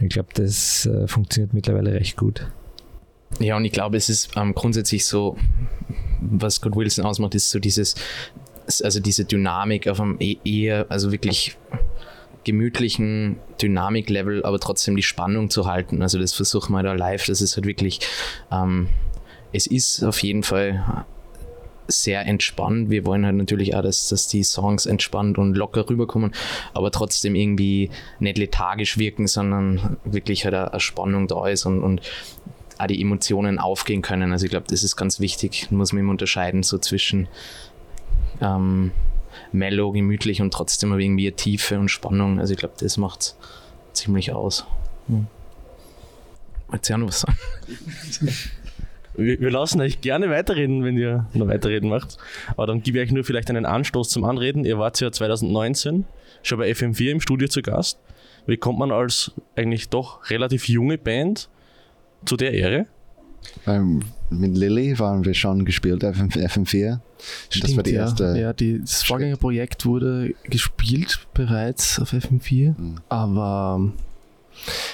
ich 0.00 0.08
glaube, 0.08 0.28
das 0.34 0.86
äh, 0.86 1.06
funktioniert 1.06 1.54
mittlerweile 1.54 1.92
recht 1.92 2.16
gut. 2.16 2.46
Ja, 3.40 3.56
und 3.56 3.64
ich 3.64 3.72
glaube, 3.72 3.96
es 3.96 4.08
ist 4.08 4.30
ähm, 4.36 4.54
grundsätzlich 4.54 5.04
so, 5.04 5.36
was 6.20 6.56
Scott 6.56 6.76
Wilson 6.76 7.04
ausmacht, 7.04 7.34
ist 7.34 7.50
so 7.50 7.58
dieses, 7.58 7.96
also 8.82 9.00
diese 9.00 9.24
Dynamik 9.24 9.88
auf 9.88 10.00
einem 10.00 10.16
e-, 10.20 10.38
eher, 10.44 10.86
also 10.88 11.10
wirklich 11.10 11.56
gemütlichen 12.44 13.36
Dynamik-Level, 13.60 14.44
aber 14.44 14.58
trotzdem 14.60 14.96
die 14.96 15.02
Spannung 15.02 15.50
zu 15.50 15.66
halten. 15.66 16.02
Also 16.02 16.18
das 16.18 16.32
versuchen 16.32 16.72
wir 16.72 16.82
da 16.82 16.92
live. 16.92 17.26
Das 17.26 17.40
ist 17.40 17.56
halt 17.56 17.66
wirklich, 17.66 18.00
ähm, 18.52 18.88
es 19.52 19.66
ist 19.66 20.02
auf 20.04 20.22
jeden 20.22 20.42
Fall 20.42 21.04
sehr 21.88 22.24
entspannt. 22.26 22.90
Wir 22.90 23.04
wollen 23.04 23.26
halt 23.26 23.36
natürlich 23.36 23.74
auch, 23.74 23.82
dass, 23.82 24.08
dass 24.08 24.26
die 24.28 24.42
Songs 24.42 24.86
entspannt 24.86 25.38
und 25.38 25.54
locker 25.54 25.88
rüberkommen, 25.88 26.32
aber 26.72 26.90
trotzdem 26.90 27.34
irgendwie 27.34 27.90
nicht 28.20 28.38
lethargisch 28.38 28.98
wirken, 28.98 29.26
sondern 29.26 29.98
wirklich 30.04 30.44
halt 30.44 30.54
eine, 30.54 30.80
Spannung 30.80 31.28
da 31.28 31.46
ist 31.46 31.66
und, 31.66 31.82
und 31.82 32.00
auch 32.78 32.86
die 32.86 33.00
Emotionen 33.00 33.58
aufgehen 33.58 34.02
können. 34.02 34.32
Also 34.32 34.46
ich 34.46 34.50
glaube, 34.50 34.66
das 34.68 34.82
ist 34.82 34.96
ganz 34.96 35.20
wichtig. 35.20 35.70
Muss 35.70 35.92
man 35.92 36.00
immer 36.00 36.10
unterscheiden 36.10 36.62
so 36.62 36.78
zwischen 36.78 37.28
ähm, 38.40 38.90
mellow, 39.52 39.92
gemütlich 39.92 40.40
und 40.40 40.52
trotzdem 40.52 40.92
aber 40.92 41.00
irgendwie 41.00 41.26
eine 41.26 41.36
Tiefe 41.36 41.78
und 41.78 41.88
Spannung. 41.88 42.38
Also 42.38 42.52
ich 42.52 42.58
glaube, 42.58 42.74
das 42.78 42.96
macht 42.96 43.20
es 43.20 43.36
ziemlich 43.92 44.32
aus. 44.32 44.66
Hm. 45.08 45.26
Wollt 46.68 46.88
ihr 46.88 46.96
auch 46.96 47.00
noch 47.00 47.08
was 47.08 47.20
sagen? 47.20 47.38
Wir, 49.16 49.38
wir, 49.40 49.50
lassen 49.50 49.80
euch 49.80 50.00
gerne 50.00 50.28
weiterreden, 50.28 50.82
wenn 50.82 50.96
ihr 50.96 51.26
noch 51.34 51.46
weiterreden 51.46 51.88
macht. 51.88 52.18
Aber 52.56 52.66
dann 52.66 52.82
gebe 52.82 52.98
ich 52.98 53.04
euch 53.04 53.12
nur 53.12 53.22
vielleicht 53.22 53.48
einen 53.48 53.64
Anstoß 53.64 54.08
zum 54.08 54.24
Anreden. 54.24 54.64
Ihr 54.64 54.78
wart 54.78 55.00
ja 55.00 55.12
2019 55.12 56.04
schon 56.42 56.58
bei 56.58 56.70
FM4 56.70 57.10
im 57.10 57.20
Studio 57.20 57.46
zu 57.46 57.62
Gast. 57.62 58.00
Wie 58.46 58.56
kommt 58.56 58.78
man 58.78 58.90
als 58.90 59.32
eigentlich 59.54 59.88
doch 59.88 60.30
relativ 60.30 60.68
junge 60.68 60.98
Band 60.98 61.48
zu 62.24 62.36
der 62.36 62.52
Ehre? 62.54 62.86
Ähm, 63.66 64.02
mit 64.38 64.56
Lilly 64.56 64.98
waren 64.98 65.24
wir 65.24 65.34
schon 65.34 65.64
gespielt 65.64 66.04
auf 66.04 66.16
FM4. 66.16 67.00
Stimmt, 67.48 67.64
das 67.64 67.76
war 67.76 67.82
die 67.82 67.94
erste. 67.94 68.36
Ja, 68.38 68.52
die, 68.52 68.80
das 68.80 69.02
Vorgängerprojekt 69.02 69.86
wurde 69.86 70.34
gespielt 70.44 71.26
bereits 71.34 71.98
auf 71.98 72.12
FM4, 72.12 72.78
mhm. 72.78 72.96
aber 73.08 73.92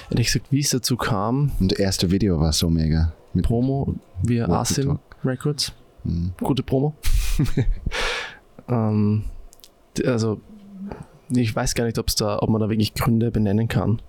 ehrlich 0.09 0.27
gesagt, 0.27 0.47
wie 0.51 0.59
es 0.59 0.69
dazu 0.69 0.97
kam. 0.97 1.51
Und 1.59 1.71
das 1.71 1.79
erste 1.79 2.11
Video 2.11 2.39
war 2.39 2.53
so 2.53 2.69
mega. 2.69 3.13
Mit 3.33 3.45
Promo 3.45 3.95
via 4.23 4.47
Asim 4.47 4.99
Records. 5.23 5.71
Mhm. 6.03 6.33
Gute 6.39 6.63
Promo. 6.63 6.95
ähm, 8.69 9.23
also, 10.05 10.41
ich 11.29 11.55
weiß 11.55 11.75
gar 11.75 11.85
nicht, 11.85 11.97
ob's 11.97 12.15
da, 12.15 12.39
ob 12.39 12.49
man 12.49 12.61
da 12.61 12.69
wirklich 12.69 12.93
Gründe 12.93 13.31
benennen 13.31 13.67
kann. 13.67 14.01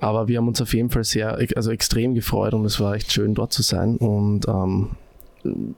Aber 0.00 0.28
wir 0.28 0.38
haben 0.38 0.48
uns 0.48 0.60
auf 0.60 0.74
jeden 0.74 0.90
Fall 0.90 1.04
sehr, 1.04 1.38
also 1.56 1.70
extrem 1.70 2.14
gefreut 2.14 2.54
und 2.54 2.64
es 2.64 2.80
war 2.80 2.94
echt 2.94 3.12
schön 3.12 3.34
dort 3.34 3.52
zu 3.52 3.62
sein. 3.62 3.96
Und 3.96 4.48
ähm, 4.48 4.90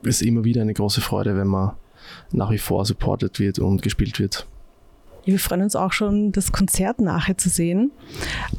ist 0.03 0.21
immer 0.21 0.43
wieder 0.43 0.61
eine 0.61 0.73
große 0.73 1.01
Freude, 1.01 1.35
wenn 1.37 1.47
man 1.47 1.71
nach 2.31 2.51
wie 2.51 2.57
vor 2.57 2.85
supported 2.85 3.39
wird 3.39 3.59
und 3.59 3.81
gespielt 3.81 4.19
wird. 4.19 4.47
Wir 5.25 5.39
freuen 5.39 5.61
uns 5.61 5.75
auch 5.77 5.93
schon, 5.93 6.33
das 6.33 6.51
Konzert 6.51 6.99
nachher 6.99 7.37
zu 7.37 7.47
sehen. 7.47 7.91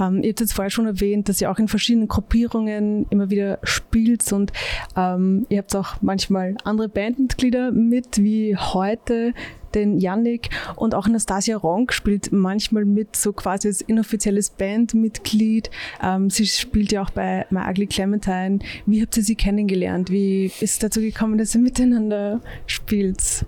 Ähm, 0.01 0.23
ihr 0.23 0.31
habt 0.31 0.41
jetzt 0.41 0.55
vorher 0.55 0.71
schon 0.71 0.87
erwähnt, 0.87 1.29
dass 1.29 1.41
ihr 1.41 1.51
auch 1.51 1.59
in 1.59 1.69
verschiedenen 1.69 2.09
Gruppierungen 2.09 3.07
immer 3.11 3.29
wieder 3.29 3.59
spielt 3.65 4.33
und 4.33 4.51
ähm, 4.97 5.45
ihr 5.51 5.59
habt 5.59 5.77
auch 5.77 5.97
manchmal 6.01 6.57
andere 6.65 6.89
Bandmitglieder 6.89 7.71
mit, 7.71 8.23
wie 8.23 8.57
heute 8.57 9.35
den 9.75 9.99
Yannick 9.99 10.51
und 10.77 10.95
auch 10.95 11.07
Anastasia 11.07 11.57
Ronk 11.57 11.93
spielt 11.93 12.33
manchmal 12.33 12.85
mit, 12.85 13.17
so 13.17 13.33
quasi 13.33 13.69
als 13.69 13.81
inoffizielles 13.81 14.51
Bandmitglied. 14.51 15.71
Ähm, 16.03 16.31
sie 16.31 16.47
spielt 16.47 16.93
ja 16.93 17.03
auch 17.03 17.11
bei 17.11 17.47
My 17.51 17.61
Ugly 17.69 17.87
Clementine. 17.87 18.59
Wie 18.87 19.03
habt 19.03 19.17
ihr 19.17 19.23
sie 19.23 19.35
kennengelernt? 19.35 20.11
Wie 20.11 20.47
ist 20.47 20.63
es 20.63 20.79
dazu 20.79 21.01
gekommen, 21.01 21.39
dass 21.39 21.55
ihr 21.55 21.61
miteinander 21.61 22.41
spielt? 22.67 23.47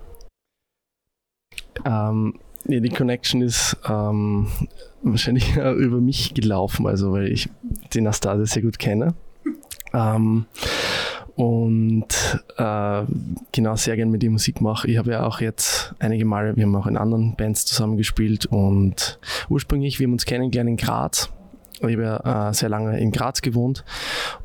Ähm, 1.85 2.39
ja, 2.65 2.79
die 2.79 2.89
Connection 2.89 3.41
ist 3.41 3.77
ähm, 3.87 4.47
wahrscheinlich 5.01 5.55
über 5.55 6.01
mich 6.01 6.33
gelaufen, 6.33 6.87
also 6.87 7.13
weil 7.13 7.31
ich 7.31 7.49
die 7.93 7.99
Anastasia 7.99 8.45
sehr 8.45 8.63
gut 8.63 8.79
kenne. 8.79 9.13
Ähm, 9.93 10.45
und 11.37 12.07
äh, 12.57 13.03
genau 13.51 13.75
sehr 13.75 13.95
gerne 13.95 14.11
mit 14.11 14.23
ihr 14.23 14.31
Musik 14.31 14.59
mache. 14.59 14.89
Ich 14.89 14.97
habe 14.97 15.11
ja 15.11 15.23
auch 15.23 15.39
jetzt 15.39 15.93
einige 15.99 16.25
Male, 16.25 16.55
wir 16.55 16.63
haben 16.63 16.75
auch 16.75 16.87
in 16.87 16.97
anderen 16.97 17.35
Bands 17.35 17.65
zusammen 17.65 17.95
gespielt 17.95 18.47
und 18.47 19.19
ursprünglich, 19.47 19.99
wir 19.99 20.07
haben 20.07 20.13
uns 20.13 20.25
kennengelernt 20.25 20.69
in 20.71 20.77
Graz. 20.77 21.31
Ich 21.75 21.83
habe 21.83 22.01
ja 22.01 22.49
äh, 22.49 22.53
sehr 22.55 22.69
lange 22.69 22.99
in 22.99 23.11
Graz 23.11 23.43
gewohnt 23.43 23.85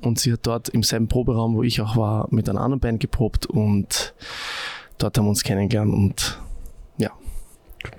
und 0.02 0.18
sie 0.18 0.34
hat 0.34 0.40
dort 0.42 0.68
im 0.68 0.82
selben 0.82 1.08
Proberaum, 1.08 1.56
wo 1.56 1.62
ich 1.62 1.80
auch 1.80 1.96
war, 1.96 2.28
mit 2.30 2.46
einer 2.46 2.60
anderen 2.60 2.80
Band 2.80 3.00
geprobt 3.00 3.46
und 3.46 4.12
dort 4.98 5.16
haben 5.16 5.24
wir 5.24 5.30
uns 5.30 5.44
kennengelernt 5.44 5.94
und 5.94 6.42
ja. 6.98 7.10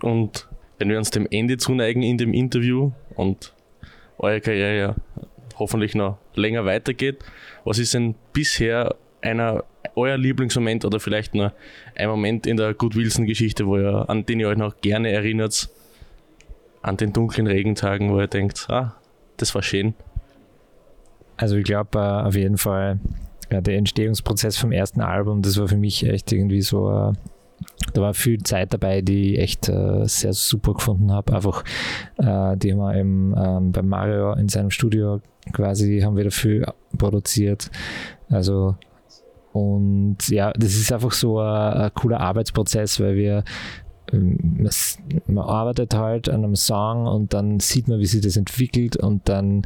Und 0.03 0.47
wenn 0.77 0.89
wir 0.89 0.99
uns 0.99 1.09
dem 1.09 1.27
Ende 1.31 1.57
zuneigen 1.57 2.03
in 2.03 2.19
dem 2.19 2.31
Interview 2.31 2.91
und 3.15 3.55
eure 4.19 4.39
Karriere 4.39 4.95
hoffentlich 5.57 5.95
noch 5.95 6.17
länger 6.35 6.65
weitergeht, 6.65 7.23
was 7.63 7.79
ist 7.79 7.93
denn 7.93 8.15
bisher 8.33 8.95
einer 9.21 9.63
euer 9.95 10.17
Lieblingsmoment 10.17 10.85
oder 10.85 10.99
vielleicht 10.99 11.35
nur 11.35 11.53
ein 11.95 12.09
Moment 12.09 12.47
in 12.47 12.57
der 12.57 12.73
Good 12.73 12.95
Wilson-Geschichte, 12.95 13.65
wo 13.65 13.77
ihr, 13.77 14.09
an 14.09 14.25
den 14.25 14.39
ihr 14.39 14.47
euch 14.49 14.57
noch 14.57 14.81
gerne 14.81 15.11
erinnert, 15.11 15.69
an 16.81 16.97
den 16.97 17.13
dunklen 17.13 17.47
Regentagen, 17.47 18.11
wo 18.11 18.19
ihr 18.19 18.27
denkt, 18.27 18.67
ah, 18.69 18.95
das 19.37 19.55
war 19.55 19.61
schön? 19.61 19.93
Also 21.37 21.55
ich 21.55 21.63
glaube 21.63 21.97
uh, 21.97 22.27
auf 22.27 22.35
jeden 22.35 22.57
Fall, 22.57 22.99
ja, 23.51 23.61
der 23.61 23.77
Entstehungsprozess 23.77 24.57
vom 24.57 24.71
ersten 24.71 25.01
Album, 25.01 25.41
das 25.41 25.59
war 25.59 25.67
für 25.67 25.77
mich 25.77 26.05
echt 26.05 26.31
irgendwie 26.31 26.61
so, 26.61 26.89
uh, 26.89 27.13
da 27.93 28.01
war 28.01 28.13
viel 28.13 28.41
Zeit 28.43 28.73
dabei, 28.73 29.01
die 29.01 29.33
ich 29.33 29.39
echt 29.39 29.69
uh, 29.69 30.05
sehr 30.05 30.33
super 30.33 30.73
gefunden 30.73 31.11
habe. 31.11 31.33
Einfach, 31.33 31.63
die 32.17 32.25
haben 32.25 32.79
wir 32.79 32.95
eben 32.95 33.33
ähm, 33.37 33.71
bei 33.71 33.81
Mario 33.81 34.33
in 34.33 34.49
seinem 34.49 34.69
Studio 34.69 35.21
quasi 35.51 35.99
haben 35.99 36.15
wir 36.15 36.23
dafür 36.23 36.73
produziert. 36.97 37.69
Also 38.29 38.75
und 39.51 40.17
ja, 40.29 40.51
das 40.53 40.73
ist 40.73 40.91
einfach 40.91 41.11
so 41.11 41.39
ein, 41.39 41.73
ein 41.73 41.93
cooler 41.93 42.19
Arbeitsprozess, 42.19 42.99
weil 42.99 43.15
wir 43.15 43.43
ähm, 44.11 44.67
man 45.27 45.45
arbeitet 45.45 45.93
halt 45.95 46.27
an 46.27 46.43
einem 46.43 46.55
Song 46.55 47.05
und 47.05 47.33
dann 47.33 47.59
sieht 47.59 47.87
man, 47.87 47.99
wie 47.99 48.05
sich 48.05 48.21
das 48.21 48.35
entwickelt 48.35 48.97
und 48.97 49.29
dann, 49.29 49.63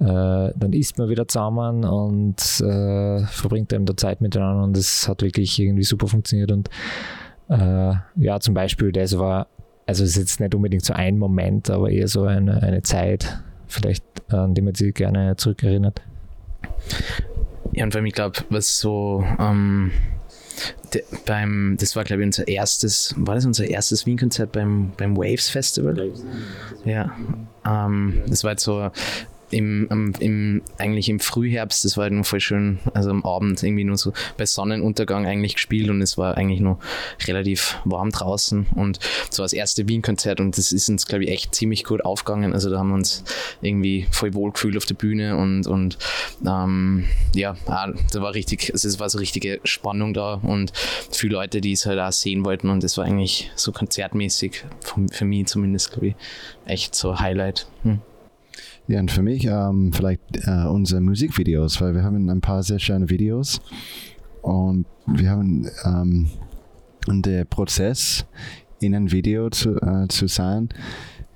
äh, 0.00 0.52
dann 0.54 0.72
isst 0.72 0.98
man 0.98 1.08
wieder 1.08 1.26
zusammen 1.28 1.84
und 1.84 2.60
äh, 2.60 3.24
verbringt 3.26 3.72
eben 3.72 3.86
da 3.86 3.96
Zeit 3.96 4.20
miteinander 4.20 4.64
und 4.64 4.76
das 4.76 5.08
hat 5.08 5.22
wirklich 5.22 5.58
irgendwie 5.58 5.84
super 5.84 6.08
funktioniert 6.08 6.52
und 6.52 6.68
äh, 7.48 7.94
ja, 8.16 8.40
zum 8.40 8.54
Beispiel 8.54 8.92
das 8.92 9.18
war, 9.18 9.48
also 9.86 10.04
es 10.04 10.10
ist 10.10 10.16
jetzt 10.16 10.40
nicht 10.40 10.54
unbedingt 10.54 10.84
so 10.84 10.92
ein 10.92 11.18
Moment, 11.18 11.70
aber 11.70 11.90
eher 11.90 12.08
so 12.08 12.24
eine, 12.24 12.62
eine 12.62 12.82
Zeit, 12.82 13.42
vielleicht 13.66 14.04
an 14.28 14.54
die 14.54 14.60
man 14.60 14.74
sich 14.74 14.94
gerne 14.94 15.36
zurückerinnert. 15.36 16.02
Ja, 17.72 17.84
und 17.84 17.92
vor 17.92 17.98
allem, 17.98 18.06
ich 18.06 18.14
glaube, 18.14 18.38
was 18.50 18.78
so 18.78 19.24
ähm, 19.38 19.90
de, 20.92 21.02
beim, 21.26 21.76
das 21.78 21.96
war 21.96 22.04
glaube 22.04 22.22
ich 22.22 22.26
unser 22.26 22.48
erstes, 22.48 23.14
war 23.16 23.34
das 23.34 23.46
unser 23.46 23.66
erstes 23.66 24.06
Wien-Konzert 24.06 24.52
beim, 24.52 24.92
beim 24.96 25.16
Waves 25.16 25.48
Festival? 25.48 26.10
Ja, 26.84 27.12
ähm, 27.66 28.22
das 28.26 28.44
war 28.44 28.52
jetzt 28.52 28.64
so 28.64 28.90
im, 29.50 30.12
im, 30.20 30.62
eigentlich 30.78 31.08
im 31.08 31.20
Frühherbst, 31.20 31.84
das 31.84 31.96
war 31.96 32.04
halt 32.04 32.12
nur 32.12 32.24
voll 32.24 32.40
schön, 32.40 32.78
also 32.94 33.10
am 33.10 33.24
Abend 33.24 33.62
irgendwie 33.62 33.84
nur 33.84 33.96
so 33.96 34.12
bei 34.36 34.46
Sonnenuntergang 34.46 35.26
eigentlich 35.26 35.54
gespielt 35.54 35.88
und 35.90 36.02
es 36.02 36.18
war 36.18 36.36
eigentlich 36.36 36.60
nur 36.60 36.78
relativ 37.26 37.78
warm 37.84 38.10
draußen 38.10 38.66
und 38.74 38.98
so 39.30 39.42
das 39.42 39.52
erste 39.52 39.88
Wien-Konzert 39.88 40.40
und 40.40 40.56
das 40.58 40.72
ist 40.72 40.88
uns, 40.88 41.06
glaube 41.06 41.24
ich, 41.24 41.30
echt 41.30 41.54
ziemlich 41.54 41.84
gut 41.84 42.04
aufgegangen. 42.04 42.52
Also 42.52 42.70
da 42.70 42.78
haben 42.78 42.88
wir 42.88 42.94
uns 42.94 43.24
irgendwie 43.62 44.06
voll 44.10 44.34
wohl 44.34 44.52
gefühlt 44.52 44.76
auf 44.76 44.84
der 44.84 44.94
Bühne 44.94 45.36
und, 45.36 45.66
und 45.66 45.98
ähm, 46.46 47.06
ja, 47.34 47.56
da 47.66 48.20
war 48.20 48.34
richtig, 48.34 48.72
also 48.72 48.88
es 48.88 49.00
war 49.00 49.08
so 49.08 49.18
richtige 49.18 49.60
Spannung 49.64 50.14
da 50.14 50.34
und 50.34 50.72
viele 51.10 51.34
Leute, 51.34 51.60
die 51.60 51.72
es 51.72 51.86
halt 51.86 51.98
auch 51.98 52.12
sehen 52.12 52.44
wollten 52.44 52.68
und 52.70 52.82
das 52.82 52.96
war 52.98 53.04
eigentlich 53.04 53.50
so 53.56 53.72
konzertmäßig, 53.72 54.64
für 55.10 55.24
mich 55.24 55.46
zumindest, 55.46 55.92
glaube 55.92 56.08
ich, 56.08 56.14
echt 56.66 56.94
so 56.94 57.18
Highlight. 57.18 57.66
Hm. 57.82 58.00
Ja, 58.88 59.00
und 59.00 59.10
für 59.10 59.20
mich 59.20 59.44
ähm, 59.44 59.92
vielleicht 59.92 60.46
äh, 60.46 60.64
unsere 60.66 61.02
Musikvideos, 61.02 61.78
weil 61.82 61.94
wir 61.94 62.02
haben 62.04 62.30
ein 62.30 62.40
paar 62.40 62.62
sehr 62.62 62.78
schöne 62.78 63.10
Videos. 63.10 63.60
Und 64.40 64.86
wir 65.06 65.30
haben 65.30 65.68
ähm, 65.84 66.30
der 67.06 67.44
Prozess 67.44 68.24
in 68.80 68.94
ein 68.94 69.12
Video 69.12 69.50
zu, 69.50 69.76
äh, 69.76 70.08
zu 70.08 70.26
sein, 70.26 70.70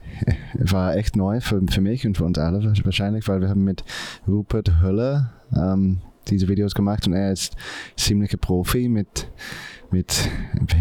war 0.55 0.97
echt 0.97 1.15
neu 1.15 1.41
für, 1.41 1.61
für 1.71 1.83
mich 1.83 2.07
und 2.07 2.17
für 2.17 2.25
uns 2.25 2.39
alle 2.39 2.65
wahrscheinlich, 2.85 3.29
weil 3.29 3.43
wir 3.43 3.51
haben 3.51 3.65
mit 3.65 3.85
Rupert 4.27 4.81
Höller 4.81 5.35
ähm, 5.55 6.01
diese 6.29 6.49
Videos 6.49 6.75
gemacht 6.75 7.07
und 7.07 7.13
er 7.13 7.33
ist 7.33 7.55
ziemlicher 7.97 8.39
Profi 8.39 8.89
mit, 8.89 9.31
mit 9.91 10.27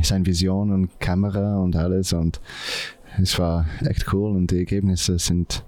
seiner 0.04 0.26
Vision 0.26 0.72
und 0.72 1.02
Kamera 1.02 1.58
und 1.58 1.76
alles 1.76 2.14
und 2.14 2.40
es 3.22 3.38
war 3.40 3.66
echt 3.86 4.14
cool 4.14 4.32
und 4.32 4.52
die 4.52 4.60
Ergebnisse 4.60 5.20
sind 5.20 5.66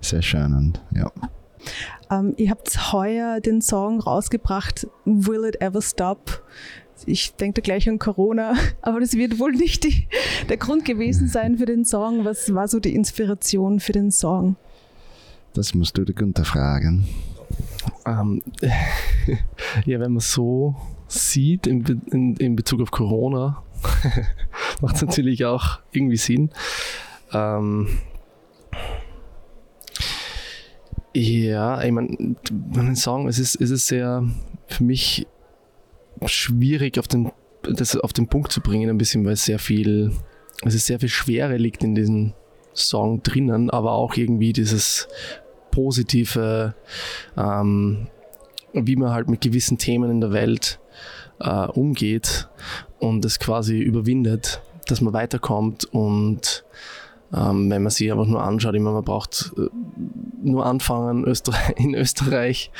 sehr 0.00 0.22
schön 0.22 0.54
und 0.54 0.80
ja. 0.94 1.10
Ähm, 2.10 2.34
ihr 2.36 2.50
habt 2.50 2.92
heuer 2.92 3.40
den 3.40 3.62
Song 3.62 4.00
rausgebracht, 4.00 4.88
Will 5.04 5.44
It 5.44 5.60
Ever 5.60 5.82
Stop? 5.82 6.42
Ich 7.06 7.34
denke 7.34 7.62
gleich 7.62 7.88
an 7.88 7.98
Corona, 7.98 8.54
aber 8.82 9.00
das 9.00 9.14
wird 9.14 9.38
wohl 9.38 9.52
nicht 9.52 9.84
die, 9.84 10.06
der 10.48 10.56
Grund 10.56 10.84
gewesen 10.84 11.28
sein 11.28 11.58
für 11.58 11.66
den 11.66 11.84
Song. 11.84 12.24
Was 12.24 12.52
war 12.54 12.68
so 12.68 12.80
die 12.80 12.94
Inspiration 12.94 13.80
für 13.80 13.92
den 13.92 14.10
Song? 14.10 14.56
Das 15.54 15.74
musst 15.74 15.96
du 15.98 16.04
den 16.04 16.14
Günther 16.14 16.44
fragen. 16.44 17.06
Ähm, 18.06 18.42
ja, 19.84 20.00
wenn 20.00 20.12
man 20.12 20.20
so 20.20 20.76
sieht 21.08 21.66
in, 21.66 21.84
in, 22.12 22.36
in 22.36 22.56
Bezug 22.56 22.80
auf 22.80 22.90
Corona, 22.90 23.62
macht 24.80 24.96
es 24.96 25.02
natürlich 25.02 25.44
auch 25.44 25.80
irgendwie 25.92 26.16
Sinn. 26.16 26.50
Ähm, 27.32 27.88
ja, 31.14 31.82
ich 31.82 31.92
meine, 31.92 32.36
man 32.50 32.94
sagen, 32.94 33.28
es 33.28 33.38
ist, 33.38 33.60
es 33.60 33.70
ist 33.70 33.86
sehr 33.86 34.24
für 34.66 34.84
mich 34.84 35.26
schwierig 36.26 36.98
auf 36.98 37.08
den, 37.08 37.32
das 37.62 37.96
auf 37.96 38.12
den 38.12 38.28
Punkt 38.28 38.52
zu 38.52 38.60
bringen, 38.60 38.90
ein 38.90 38.98
bisschen, 38.98 39.24
weil 39.24 39.32
es 39.32 39.44
sehr 39.44 39.58
viel, 39.58 40.12
ist 40.64 40.86
sehr 40.86 41.00
viel 41.00 41.08
Schwere 41.08 41.56
liegt 41.56 41.82
in 41.82 41.94
diesem 41.94 42.34
Song 42.74 43.22
drinnen, 43.22 43.70
aber 43.70 43.92
auch 43.92 44.14
irgendwie 44.14 44.52
dieses 44.52 45.08
positive, 45.70 46.74
ähm, 47.36 48.08
wie 48.72 48.96
man 48.96 49.10
halt 49.10 49.28
mit 49.28 49.40
gewissen 49.40 49.78
Themen 49.78 50.10
in 50.10 50.20
der 50.20 50.32
Welt 50.32 50.78
äh, 51.40 51.66
umgeht 51.66 52.48
und 52.98 53.24
es 53.24 53.38
quasi 53.38 53.78
überwindet, 53.78 54.62
dass 54.86 55.00
man 55.00 55.12
weiterkommt 55.12 55.84
und 55.86 56.64
ähm, 57.32 57.70
wenn 57.70 57.82
man 57.82 57.90
sich 57.90 58.10
einfach 58.10 58.26
nur 58.26 58.42
anschaut, 58.42 58.74
immer 58.74 58.92
man 58.92 59.04
braucht 59.04 59.52
äh, 59.56 59.68
nur 60.42 60.66
anfangen 60.66 61.24
Österreich, 61.24 61.74
in 61.76 61.94
Österreich, 61.94 62.70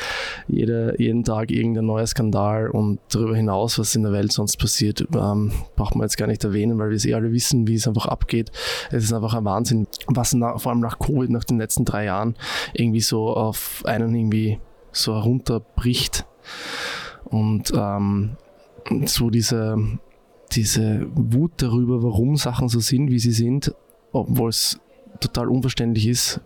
jeder, 0.49 1.01
jeden 1.01 1.25
Tag 1.25 1.51
irgendein 1.51 1.87
neuer 1.87 2.07
Skandal 2.07 2.69
und 2.69 2.99
darüber 3.11 3.37
hinaus, 3.37 3.79
was 3.79 3.95
in 3.95 4.03
der 4.03 4.13
Welt 4.13 4.33
sonst 4.33 4.57
passiert, 4.59 5.07
ähm, 5.15 5.53
braucht 5.77 5.95
man 5.95 6.05
jetzt 6.05 6.17
gar 6.17 6.27
nicht 6.27 6.43
erwähnen, 6.43 6.79
weil 6.79 6.91
wir 6.91 6.97
es 6.97 7.05
eh 7.05 7.15
alle 7.15 7.33
wissen, 7.33 7.67
wie 7.69 7.75
es 7.75 7.87
einfach 7.87 8.07
abgeht. 8.07 8.51
Es 8.91 9.05
ist 9.05 9.13
einfach 9.13 9.35
ein 9.35 9.45
Wahnsinn, 9.45 9.87
was 10.07 10.35
nach, 10.35 10.61
vor 10.61 10.73
allem 10.73 10.81
nach 10.81 10.99
Covid, 10.99 11.31
nach 11.31 11.45
den 11.45 11.59
letzten 11.59 11.85
drei 11.85 12.07
Jahren, 12.07 12.35
irgendwie 12.73 13.01
so 13.01 13.29
auf 13.29 13.83
einen 13.85 14.15
irgendwie 14.15 14.59
so 14.93 15.15
herunterbricht. 15.15 16.27
Und 17.25 17.73
ähm, 17.77 18.37
so 19.05 19.31
diese, 19.31 19.77
diese 20.53 21.07
Wut 21.15 21.53
darüber, 21.59 22.03
warum 22.03 22.37
Sachen 22.37 22.69
so 22.69 22.81
sind, 22.81 23.11
wie 23.11 23.21
sie 23.21 23.33
sind, 23.33 23.73
obwohl 24.13 24.51
es 24.51 24.81
total 25.21 25.49
unverständlich 25.49 26.07
ist 26.07 26.41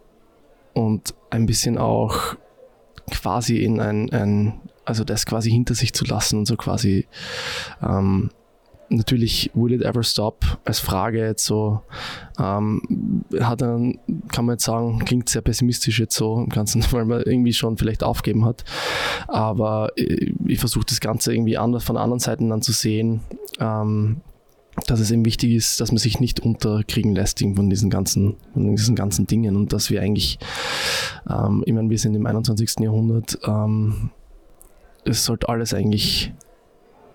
und 0.72 1.14
ein 1.30 1.46
bisschen 1.46 1.78
auch 1.78 2.36
quasi 3.10 3.58
in 3.58 3.80
ein, 3.80 4.10
ein 4.12 4.60
also 4.84 5.04
das 5.04 5.26
quasi 5.26 5.50
hinter 5.50 5.74
sich 5.74 5.92
zu 5.92 6.04
lassen 6.04 6.38
und 6.38 6.46
so 6.46 6.56
quasi 6.56 7.06
ähm, 7.82 8.30
natürlich 8.88 9.50
will 9.54 9.72
it 9.72 9.82
ever 9.82 10.02
stop 10.02 10.58
als 10.64 10.78
Frage 10.78 11.24
jetzt 11.24 11.44
so 11.44 11.80
ähm, 12.38 13.24
hat 13.40 13.62
dann 13.62 13.98
kann 14.30 14.44
man 14.44 14.54
jetzt 14.54 14.64
sagen 14.64 14.98
klingt 15.04 15.28
sehr 15.28 15.42
pessimistisch 15.42 15.98
jetzt 15.98 16.16
so 16.16 16.38
im 16.38 16.48
Ganzen 16.48 16.84
weil 16.90 17.04
man 17.04 17.22
irgendwie 17.22 17.52
schon 17.52 17.76
vielleicht 17.76 18.02
aufgeben 18.02 18.44
hat. 18.44 18.64
Aber 19.28 19.90
ich, 19.96 20.34
ich 20.46 20.58
versuche 20.58 20.86
das 20.88 21.00
Ganze 21.00 21.32
irgendwie 21.32 21.56
anders 21.56 21.84
von 21.84 21.96
anderen 21.96 22.20
Seiten 22.20 22.50
dann 22.50 22.62
zu 22.62 22.72
sehen. 22.72 23.20
Ähm, 23.58 24.20
dass 24.86 25.00
es 25.00 25.10
eben 25.10 25.24
wichtig 25.24 25.52
ist, 25.52 25.80
dass 25.80 25.92
man 25.92 25.98
sich 25.98 26.20
nicht 26.20 26.40
unterkriegen 26.40 27.14
lässt 27.14 27.40
von 27.40 27.70
diesen 27.70 27.90
ganzen, 27.90 28.36
von 28.52 28.74
diesen 28.74 28.96
ganzen 28.96 29.26
Dingen 29.26 29.56
und 29.56 29.72
dass 29.72 29.90
wir 29.90 30.00
eigentlich, 30.02 30.38
ähm, 31.28 31.62
ich 31.66 31.72
meine, 31.72 31.90
wir 31.90 31.98
sind 31.98 32.14
im 32.14 32.26
21. 32.26 32.80
Jahrhundert, 32.80 33.38
ähm, 33.46 34.10
es 35.04 35.24
sollte 35.24 35.48
alles 35.48 35.74
eigentlich 35.74 36.32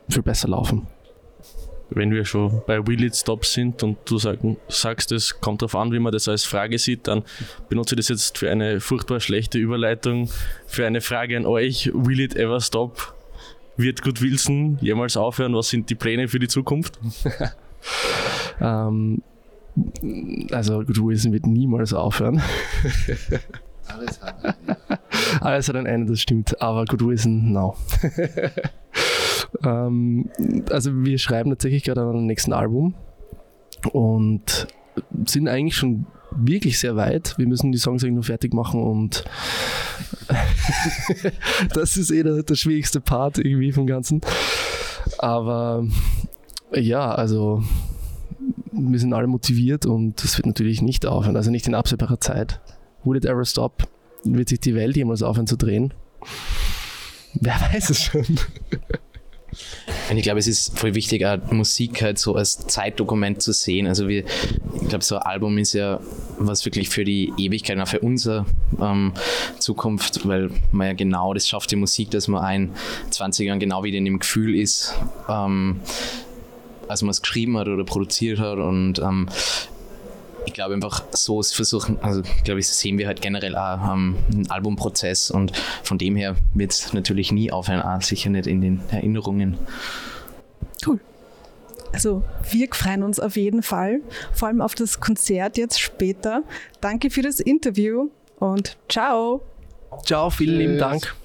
viel 0.09 0.23
besser 0.23 0.47
laufen. 0.47 0.87
Wenn 1.91 2.11
wir 2.11 2.23
schon 2.23 2.61
bei 2.67 2.85
Will 2.85 3.03
It 3.03 3.15
Stop 3.15 3.45
sind 3.45 3.81
und 3.81 3.97
du 4.05 4.19
sag, 4.19 4.37
sagst, 4.67 5.11
es 5.11 5.41
kommt 5.41 5.63
darauf 5.63 5.75
an, 5.75 5.91
wie 5.91 5.97
man 5.97 6.11
das 6.11 6.27
als 6.27 6.43
Frage 6.43 6.77
sieht, 6.77 7.07
dann 7.07 7.23
benutze 7.67 7.95
ich 7.95 7.97
das 7.97 8.09
jetzt 8.09 8.37
für 8.37 8.49
eine 8.51 8.79
furchtbar 8.79 9.19
schlechte 9.19 9.57
Überleitung, 9.57 10.29
für 10.67 10.85
eine 10.85 11.01
Frage 11.01 11.35
an 11.35 11.47
euch. 11.47 11.89
Will 11.93 12.19
it 12.19 12.35
ever 12.35 12.61
stop? 12.61 13.18
Wird 13.79 14.01
Good 14.01 14.21
Wilson 14.21 14.77
jemals 14.81 15.15
aufhören? 15.15 15.55
Was 15.55 15.69
sind 15.69 15.89
die 15.89 15.95
Pläne 15.95 16.27
für 16.27 16.37
die 16.37 16.49
Zukunft? 16.49 16.99
ähm, 18.59 19.21
also 20.51 20.79
Good 20.83 21.01
Wilson 21.01 21.31
wird 21.31 21.47
niemals 21.47 21.93
aufhören. 21.93 22.41
Alles 23.87 24.21
hat 24.21 24.43
ein 24.43 24.55
Alles 25.39 25.69
hat 25.69 25.77
ein 25.77 25.85
Ende, 25.85 26.11
das 26.11 26.19
stimmt. 26.19 26.61
Aber 26.61 26.83
Good 26.83 27.05
Wilson, 27.05 27.53
no. 27.53 27.77
ähm, 29.63 30.29
also 30.69 30.91
wir 31.05 31.17
schreiben 31.17 31.49
tatsächlich 31.49 31.85
gerade 31.85 32.01
an 32.01 32.09
einem 32.09 32.25
nächsten 32.25 32.51
Album 32.51 32.95
und 33.93 34.67
sind 35.25 35.47
eigentlich 35.47 35.77
schon 35.77 36.05
wirklich 36.31 36.79
sehr 36.79 36.97
weit. 36.97 37.35
Wir 37.37 37.47
müssen 37.47 37.71
die 37.71 37.77
Songs 37.77 38.03
eigentlich 38.03 38.15
nur 38.15 38.23
fertig 38.23 38.53
machen 38.53 38.83
und 38.83 39.23
das 41.73 41.97
ist 41.97 42.11
eh 42.11 42.23
der, 42.23 42.43
der, 42.43 42.55
schwierigste 42.55 43.01
Part 43.01 43.37
irgendwie 43.37 43.71
vom 43.71 43.87
Ganzen. 43.87 44.21
Aber 45.17 45.85
ja, 46.73 47.11
also 47.11 47.63
wir 48.71 48.99
sind 48.99 49.13
alle 49.13 49.27
motiviert 49.27 49.85
und 49.85 50.23
das 50.23 50.37
wird 50.37 50.45
natürlich 50.45 50.81
nicht 50.81 51.05
aufhören, 51.05 51.35
also 51.35 51.51
nicht 51.51 51.67
in 51.67 51.75
absehbarer 51.75 52.19
Zeit. 52.19 52.59
Would 53.03 53.23
it 53.23 53.29
ever 53.29 53.45
stop? 53.45 53.87
Wird 54.23 54.49
sich 54.49 54.59
die 54.59 54.75
Welt 54.75 54.95
jemals 54.95 55.23
aufhören 55.23 55.47
zu 55.47 55.57
drehen? 55.57 55.93
Wer 57.33 57.59
weiß 57.61 57.89
es 57.89 58.03
schon. 58.03 58.25
Und 60.09 60.17
ich 60.17 60.23
glaube, 60.23 60.39
es 60.39 60.47
ist 60.47 60.77
voll 60.77 60.95
wichtig, 60.95 61.25
auch 61.25 61.39
Musik 61.51 62.01
halt 62.01 62.17
so 62.17 62.35
als 62.35 62.57
Zeitdokument 62.57 63.41
zu 63.41 63.53
sehen. 63.53 63.87
Also 63.87 64.07
wir, 64.07 64.23
ich 64.81 64.87
glaube, 64.89 65.03
so 65.03 65.17
ein 65.17 65.21
Album 65.21 65.57
ist 65.57 65.73
ja 65.73 65.99
was 66.39 66.65
wirklich 66.65 66.89
für 66.89 67.03
die 67.03 67.33
Ewigkeit, 67.37 67.79
auch 67.79 67.87
für 67.87 67.99
unsere 67.99 68.45
ähm, 68.81 69.13
Zukunft, 69.59 70.27
weil 70.27 70.49
man 70.71 70.87
ja 70.87 70.93
genau 70.93 71.33
das 71.33 71.47
schafft, 71.47 71.71
die 71.71 71.75
Musik, 71.75 72.11
dass 72.11 72.27
man 72.27 72.43
ein 72.43 72.71
20 73.11 73.47
Jahren 73.47 73.59
genau 73.59 73.83
wieder 73.83 73.97
in 73.97 74.05
dem 74.05 74.19
Gefühl 74.19 74.55
ist, 74.55 74.95
ähm, 75.27 75.79
als 76.87 77.01
man 77.01 77.11
es 77.11 77.21
geschrieben 77.21 77.57
hat 77.57 77.67
oder 77.67 77.83
produziert 77.83 78.39
hat. 78.39 78.57
Und 78.57 78.99
ähm, 78.99 79.27
ich 80.45 80.53
glaube 80.53 80.73
einfach 80.73 81.03
so 81.11 81.41
versuchen, 81.41 81.99
also 82.01 82.21
glaube 82.43 82.59
ich, 82.59 82.67
sehen 82.67 82.97
wir 82.97 83.07
halt 83.07 83.21
generell 83.21 83.55
auch 83.55 83.93
ähm, 83.93 84.17
einen 84.31 84.49
Albumprozess 84.49 85.31
und 85.31 85.51
von 85.83 85.97
dem 85.97 86.15
her 86.15 86.35
wird 86.53 86.71
es 86.71 86.93
natürlich 86.93 87.31
nie 87.31 87.51
aufhören, 87.51 87.81
auch 87.81 88.01
sicher 88.01 88.29
nicht 88.29 88.47
in 88.47 88.61
den 88.61 88.81
Erinnerungen. 88.91 89.57
Cool. 90.85 90.99
Also 91.91 92.23
wir 92.51 92.67
freuen 92.71 93.03
uns 93.03 93.19
auf 93.19 93.35
jeden 93.35 93.63
Fall, 93.63 94.01
vor 94.33 94.47
allem 94.47 94.61
auf 94.61 94.75
das 94.75 94.99
Konzert 94.99 95.57
jetzt 95.57 95.79
später. 95.79 96.43
Danke 96.81 97.09
für 97.09 97.21
das 97.21 97.39
Interview 97.39 98.09
und 98.37 98.77
ciao. 98.89 99.41
Ciao, 100.05 100.29
vielen 100.29 100.57
Tschüss. 100.57 100.59
lieben 100.59 100.77
Dank. 100.77 101.15